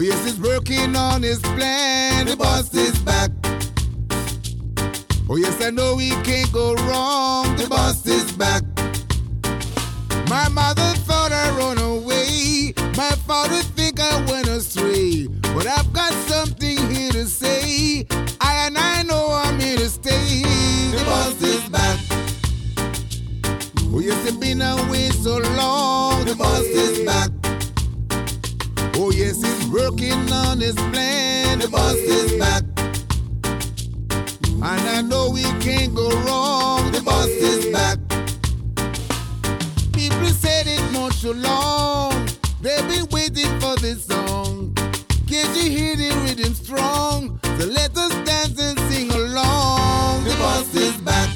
Oh, 0.00 0.02
yes, 0.02 0.24
he's 0.24 0.40
working 0.40 0.96
on 0.96 1.22
his 1.22 1.40
plan. 1.40 2.24
The 2.24 2.34
boss 2.34 2.72
is 2.72 2.98
back. 3.00 3.30
Oh, 5.28 5.36
yes, 5.36 5.62
I 5.62 5.68
know 5.68 5.98
he 5.98 6.08
can't 6.22 6.50
go 6.54 6.74
wrong. 6.86 7.54
The 7.56 7.66
boss 7.68 8.06
is 8.06 8.32
back. 8.32 8.62
My 10.30 10.48
mother 10.48 10.90
thought 11.04 11.32
I 11.32 11.50
run 11.50 11.76
away. 11.76 12.72
My 12.96 13.10
father 13.28 13.60
think 13.76 14.00
I 14.00 14.24
went 14.24 14.48
astray. 14.48 15.26
But 15.52 15.66
I've 15.66 15.92
got 15.92 16.14
something 16.30 16.78
here 16.90 17.12
to 17.12 17.26
say. 17.26 18.06
I 18.40 18.68
and 18.68 18.78
I 18.78 19.02
know 19.02 19.28
I'm 19.30 19.60
here 19.60 19.76
to 19.76 19.90
stay. 19.90 20.44
The 20.96 21.02
boss 21.04 21.42
is 21.42 21.68
back. 21.68 22.00
Oh, 23.92 24.00
yes, 24.00 24.26
it's 24.26 24.38
been 24.38 24.62
away 24.62 25.10
so 25.10 25.36
long. 25.36 26.24
The 26.24 26.36
boss 26.36 26.62
is 26.62 27.04
back. 27.04 27.30
Oh, 28.94 29.10
yes, 29.10 29.42
he's 29.42 29.59
working 29.70 30.32
on 30.32 30.60
his 30.60 30.74
plan. 30.74 31.58
The 31.58 31.68
boss 31.68 31.94
is 31.94 32.32
back. 32.38 32.64
And 34.62 34.88
I 34.96 35.02
know 35.02 35.30
we 35.30 35.42
can't 35.60 35.94
go 35.94 36.08
wrong. 36.22 36.90
The 36.92 37.00
boss 37.02 37.28
is 37.28 37.66
back. 37.72 37.98
People 39.92 40.28
said 40.28 40.66
it 40.66 40.92
not 40.92 41.12
so 41.12 41.32
long. 41.32 42.28
They've 42.60 42.86
been 42.88 43.06
waiting 43.10 43.60
for 43.60 43.76
this 43.76 44.04
song. 44.04 44.74
Can't 45.28 45.56
you 45.56 45.70
hear 45.70 45.96
the 45.96 46.10
rhythm 46.24 46.54
strong? 46.54 47.40
So 47.58 47.66
let 47.66 47.96
us 47.96 48.12
dance 48.26 48.60
and 48.60 48.78
sing 48.90 49.10
along. 49.10 50.24
The 50.24 50.34
boss 50.38 50.74
is 50.74 50.96
back. 50.98 51.30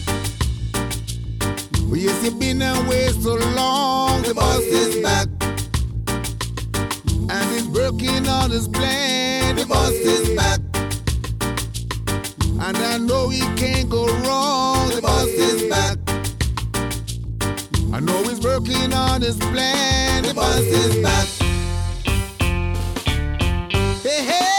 You've 1.95 2.39
been 2.39 2.61
away 2.61 3.09
so 3.09 3.35
long. 3.35 4.23
The 4.23 4.35
boss 4.35 4.61
is 4.61 5.03
back. 5.03 5.44
Working 7.95 8.29
on 8.29 8.51
his 8.51 8.67
plan. 8.67 9.55
The 9.55 9.67
boss 9.67 9.93
is 9.93 10.29
back. 10.35 10.59
And 12.61 12.77
I 12.77 12.99
know 12.99 13.29
he 13.29 13.39
can't 13.55 13.89
go 13.89 14.07
wrong. 14.07 14.89
The 14.89 15.01
boss 15.01 15.29
is 15.29 15.71
back. 15.71 15.99
I 17.93 18.01
know 18.01 18.21
he's 18.25 18.41
working 18.41 18.93
on 18.93 19.23
his 19.23 19.37
plan. 19.37 20.25
The 20.25 20.35
boss 20.35 20.59
is 20.59 20.97
back. 21.05 21.29
Hey, 24.03 24.25
hey. 24.25 24.54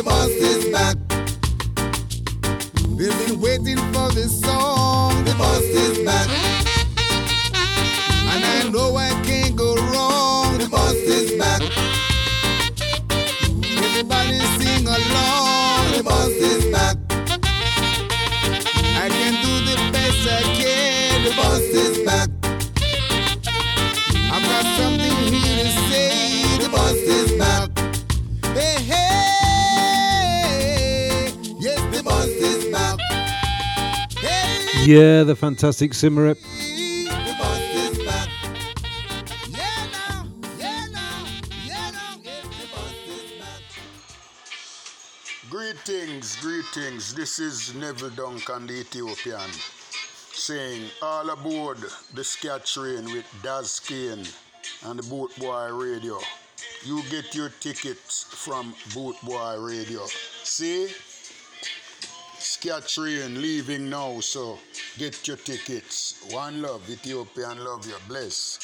The 0.00 0.04
boss 0.04 0.30
is 0.30 0.64
back. 0.72 0.96
They've 2.96 3.26
been 3.26 3.38
waiting 3.38 3.76
for 3.92 4.10
this 4.12 4.40
song. 4.40 5.22
The 5.24 5.34
boss 5.34 5.60
is 5.60 5.98
back. 6.06 6.26
And 8.32 8.42
I 8.42 8.70
know 8.72 8.96
I 8.96 9.10
can't 9.26 9.54
go 9.56 9.76
wrong. 9.76 10.56
The 10.56 10.68
boss 10.70 10.94
is 10.94 11.38
back. 11.38 11.60
Everybody 13.84 14.40
sing 14.56 14.86
along. 14.86 15.92
The 15.94 16.02
boss 16.02 16.28
is 16.28 16.64
back. 16.72 16.96
I 19.04 19.10
can 19.10 19.34
do 19.44 19.52
the 19.68 19.76
best 19.92 20.26
I 20.26 20.42
can. 20.56 21.24
The 21.28 21.36
boss 21.36 21.60
is 21.60 21.98
back. 22.06 22.30
I've 24.32 24.46
got 24.48 24.64
something 24.80 25.16
here 25.28 25.62
to 25.62 25.70
say. 25.90 26.56
The 26.56 26.70
boss 26.70 26.94
is 26.94 27.32
back. 27.38 27.68
Hey, 28.56 28.82
hey. 28.82 28.99
The 34.82 35.36
fantastic 35.36 35.92
back. 35.92 36.36
Greetings, 45.50 46.36
greetings. 46.36 47.14
This 47.14 47.38
is 47.38 47.74
Neville 47.74 48.10
Duncan, 48.10 48.66
the 48.66 48.80
Ethiopian, 48.80 49.50
saying 50.32 50.90
all 51.02 51.28
aboard 51.28 51.78
the 52.14 52.24
Ska 52.24 52.60
Train 52.64 53.04
with 53.12 53.26
Daz 53.42 53.80
Kane 53.80 54.24
and 54.86 54.98
the 54.98 55.02
Boot 55.08 55.30
Boy 55.38 55.68
Radio. 55.72 56.18
You 56.84 57.02
get 57.10 57.34
your 57.34 57.50
tickets 57.60 58.24
from 58.24 58.74
Boot 58.94 59.16
Boy 59.22 59.56
Radio. 59.58 60.06
See? 60.42 60.88
Ska 62.38 62.80
Train 62.86 63.40
leaving 63.40 63.90
now, 63.90 64.20
so 64.20 64.58
get 64.98 65.26
your 65.26 65.36
tickets. 65.36 66.22
One 66.30 66.62
love, 66.62 66.88
Ethiopian 66.90 67.64
love 67.64 67.86
you. 67.86 67.94
Bless. 68.08 68.58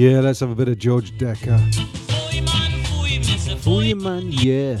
Yeah, 0.00 0.20
let's 0.20 0.40
have 0.40 0.48
a 0.48 0.54
bit 0.54 0.68
of 0.68 0.78
George 0.78 1.12
Dekker. 1.18 1.60
Fui 3.60 3.92
man, 3.92 4.32
yeah. 4.32 4.80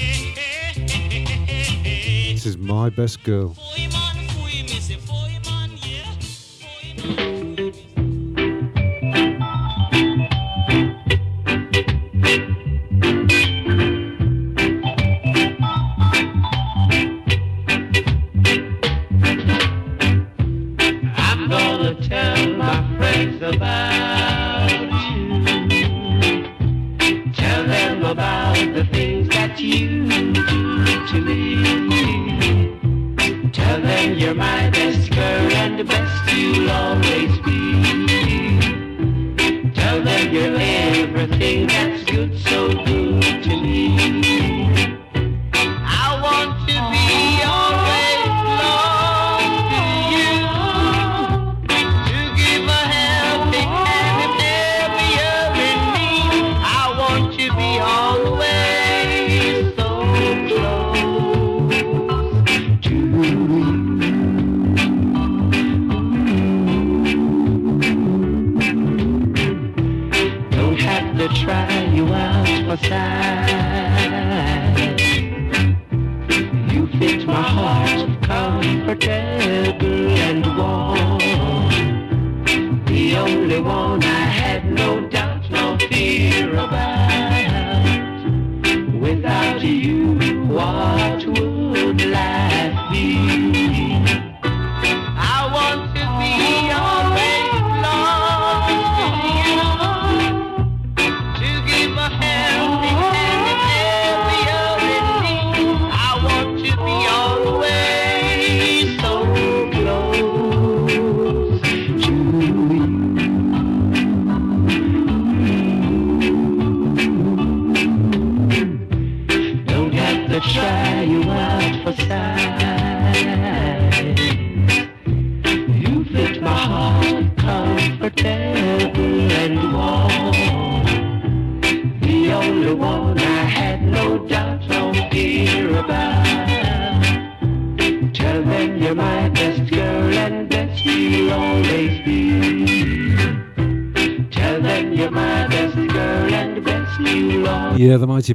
This 2.41 2.55
is 2.55 2.57
My 2.57 2.89
Best 2.89 3.23
Girl. 3.23 3.55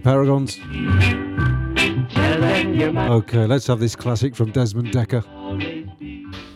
Paragons. 0.06 0.60
Okay, 3.10 3.44
let's 3.44 3.66
have 3.66 3.80
this 3.80 3.96
classic 3.96 4.36
from 4.36 4.52
Desmond 4.52 4.92
Dekker. 4.92 5.24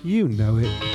You 0.05 0.29
know 0.29 0.59
it. 0.59 0.90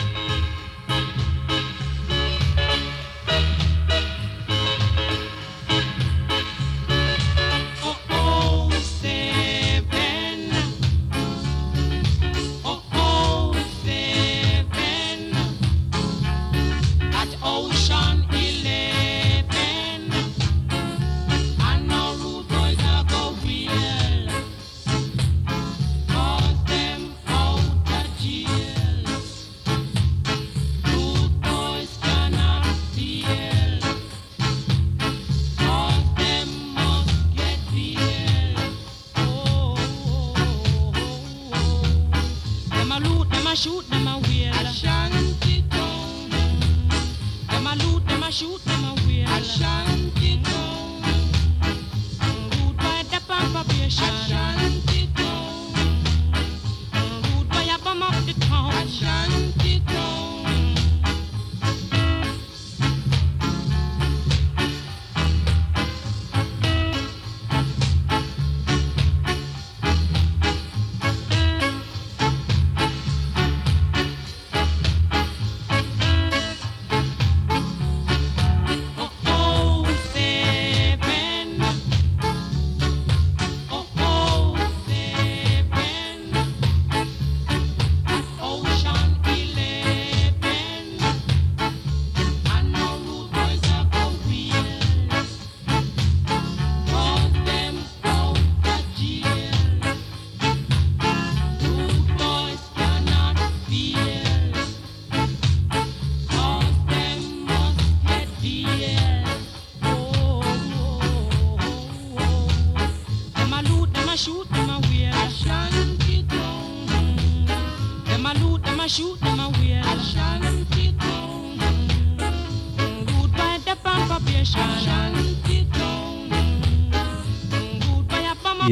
shoot. 43.55 44.04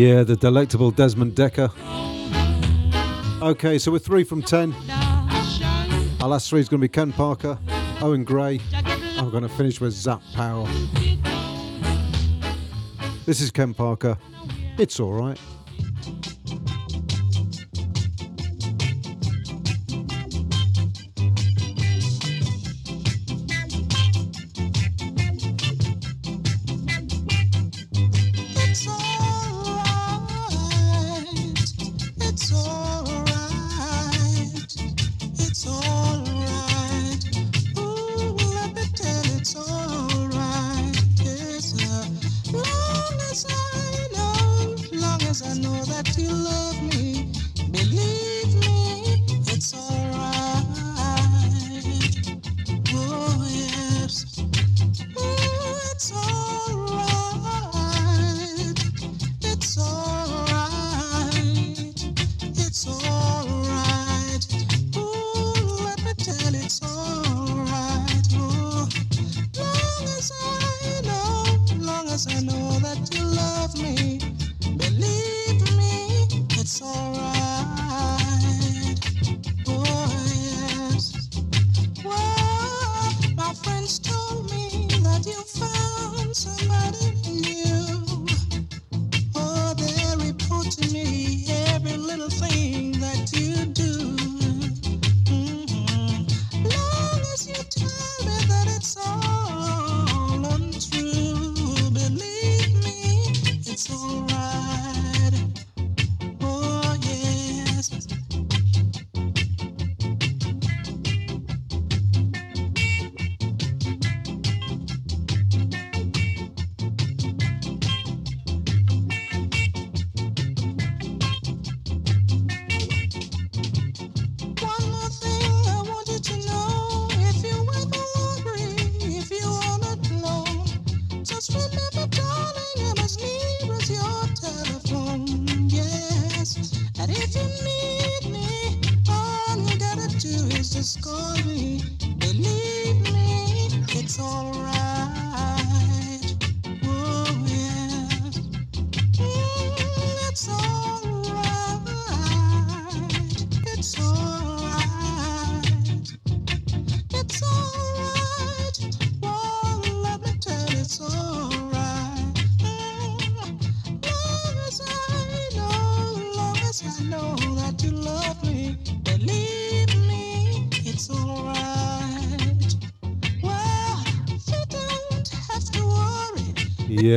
Yeah, 0.04 0.24
the 0.24 0.36
delectable 0.36 0.92
Desmond 0.92 1.34
Dekker. 1.34 1.72
Okay, 3.42 3.80
so 3.80 3.90
we're 3.90 4.00
three 4.00 4.26
from 4.26 4.42
ten. 4.42 4.76
Our 6.20 6.28
last 6.28 6.50
three 6.50 6.60
is 6.60 6.68
going 6.68 6.82
to 6.82 6.84
be 6.84 6.90
Ken 6.90 7.14
Parker, 7.14 7.58
Owen 8.02 8.26
Gray. 8.26 8.60
I'm 9.18 9.30
going 9.30 9.44
to 9.44 9.50
finish 9.50 9.80
with 9.80 9.94
Zap 9.94 10.22
Powell. 10.34 10.68
This 13.26 13.40
is 13.40 13.50
Ken 13.50 13.74
Parker. 13.74 14.18
It's 14.78 15.00
alright. 15.00 15.40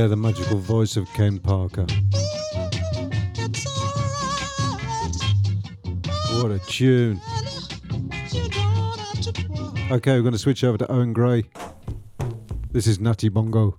there, 0.06 0.10
the 0.10 0.16
magical 0.16 0.58
voice 0.58 0.96
of 0.96 1.08
Ken 1.14 1.38
Parker. 1.38 1.86
What 6.32 6.52
a 6.52 6.60
tune. 6.68 7.20
Okay, 9.90 10.12
we're 10.12 10.22
going 10.22 10.32
to 10.32 10.38
switch 10.38 10.62
over 10.62 10.78
to 10.78 10.90
Owen 10.90 11.12
Gray. 11.12 11.44
This 12.70 12.86
is 12.86 13.00
Natty 13.00 13.28
Bongo. 13.28 13.76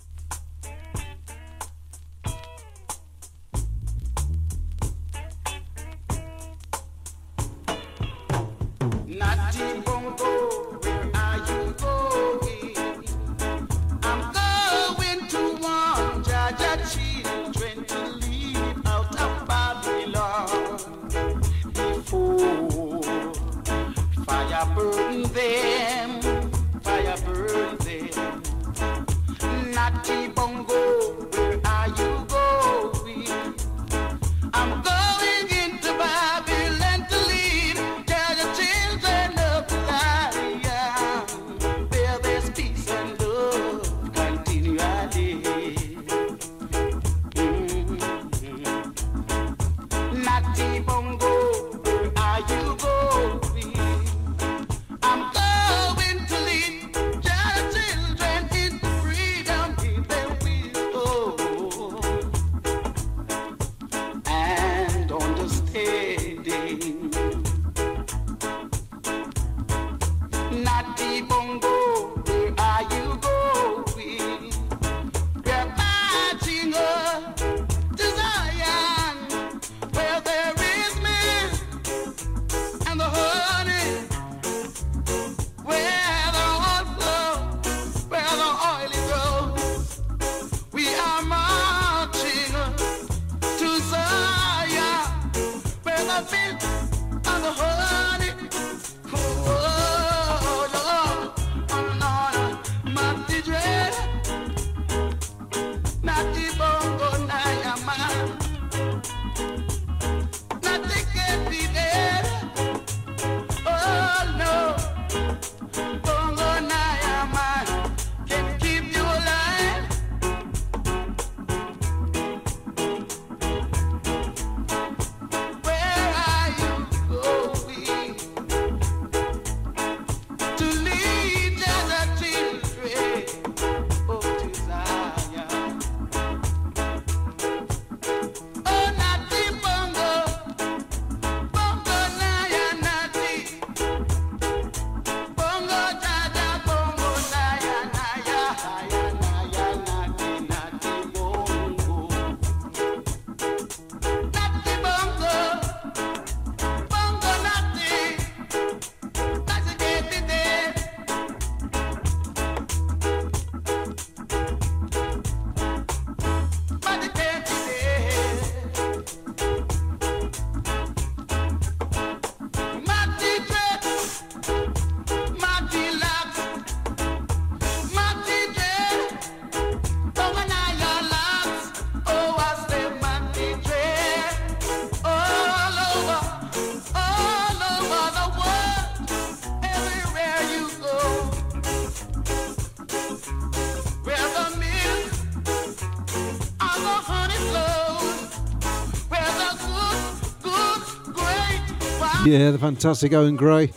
Yeah, 202.28 202.52
the 202.52 202.60
fantastic 202.60 203.14
Owen 203.14 203.38
Gray. 203.38 203.68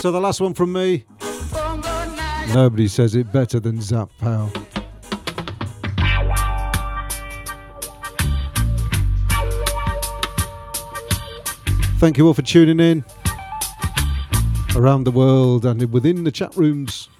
So 0.00 0.10
the 0.10 0.20
last 0.22 0.40
one 0.40 0.54
from 0.54 0.72
me. 0.72 1.04
Nobody 2.54 2.88
says 2.88 3.14
it 3.14 3.30
better 3.30 3.60
than 3.60 3.78
Zap 3.82 4.10
Powell. 4.16 4.50
Thank 11.98 12.16
you 12.16 12.26
all 12.26 12.32
for 12.32 12.40
tuning 12.40 12.80
in 12.80 13.04
around 14.74 15.04
the 15.04 15.12
world 15.12 15.66
and 15.66 15.92
within 15.92 16.24
the 16.24 16.32
chat 16.32 16.56
rooms. 16.56 17.10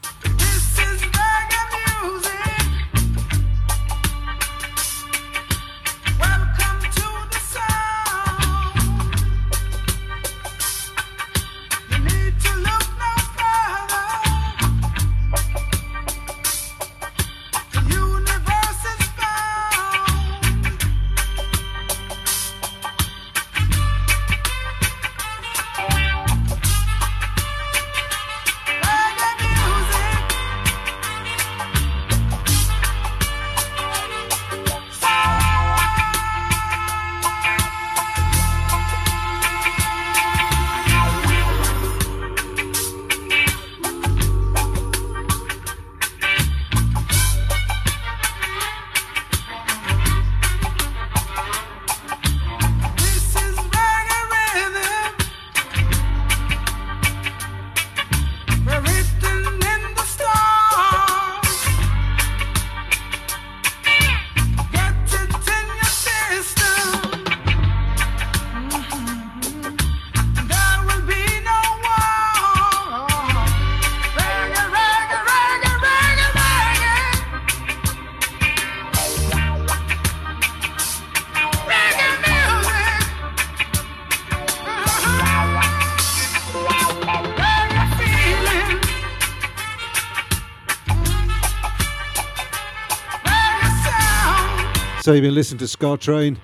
So 95.13 95.17
you've 95.17 95.25
been 95.25 95.35
listening 95.35 95.59
to 95.59 95.69
Ska 95.69 95.99
Train 95.99 96.41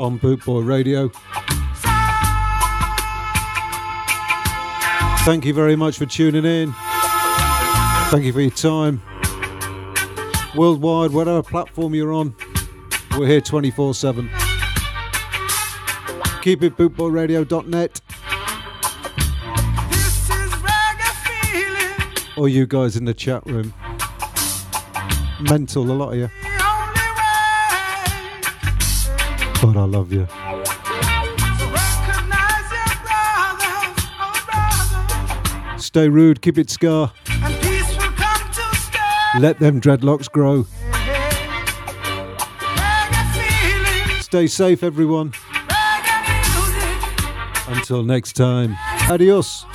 on 0.00 0.18
Bootboy 0.18 0.66
Radio. 0.66 1.12
Thank 5.24 5.44
you 5.44 5.54
very 5.54 5.76
much 5.76 5.96
for 5.96 6.06
tuning 6.06 6.44
in. 6.44 6.74
Thank 8.10 8.24
you 8.24 8.32
for 8.32 8.40
your 8.40 8.50
time. 8.50 9.00
Worldwide, 10.56 11.12
whatever 11.12 11.40
platform 11.40 11.94
you're 11.94 12.12
on, 12.12 12.34
we're 13.16 13.28
here 13.28 13.40
24 13.40 13.94
7. 13.94 14.28
Keep 16.42 16.64
it 16.64 16.76
bootboyradio.net. 16.76 18.00
Or 22.36 22.48
you 22.48 22.66
guys 22.66 22.96
in 22.96 23.04
the 23.04 23.14
chat 23.14 23.46
room. 23.46 23.72
Mental, 25.48 25.88
a 25.88 25.92
lot 25.92 26.14
of 26.14 26.18
you. 26.18 26.45
But 29.66 29.80
I 29.80 29.84
love 29.84 30.12
you. 30.12 30.28
Stay 35.78 36.08
rude, 36.08 36.40
keep 36.40 36.56
it 36.56 36.70
ska. 36.70 37.12
Let 39.40 39.58
them 39.58 39.80
dreadlocks 39.80 40.30
grow. 40.30 40.66
Stay 44.20 44.46
safe, 44.46 44.84
everyone. 44.84 45.32
Until 47.68 48.04
next 48.04 48.34
time, 48.34 48.76
adios. 49.10 49.66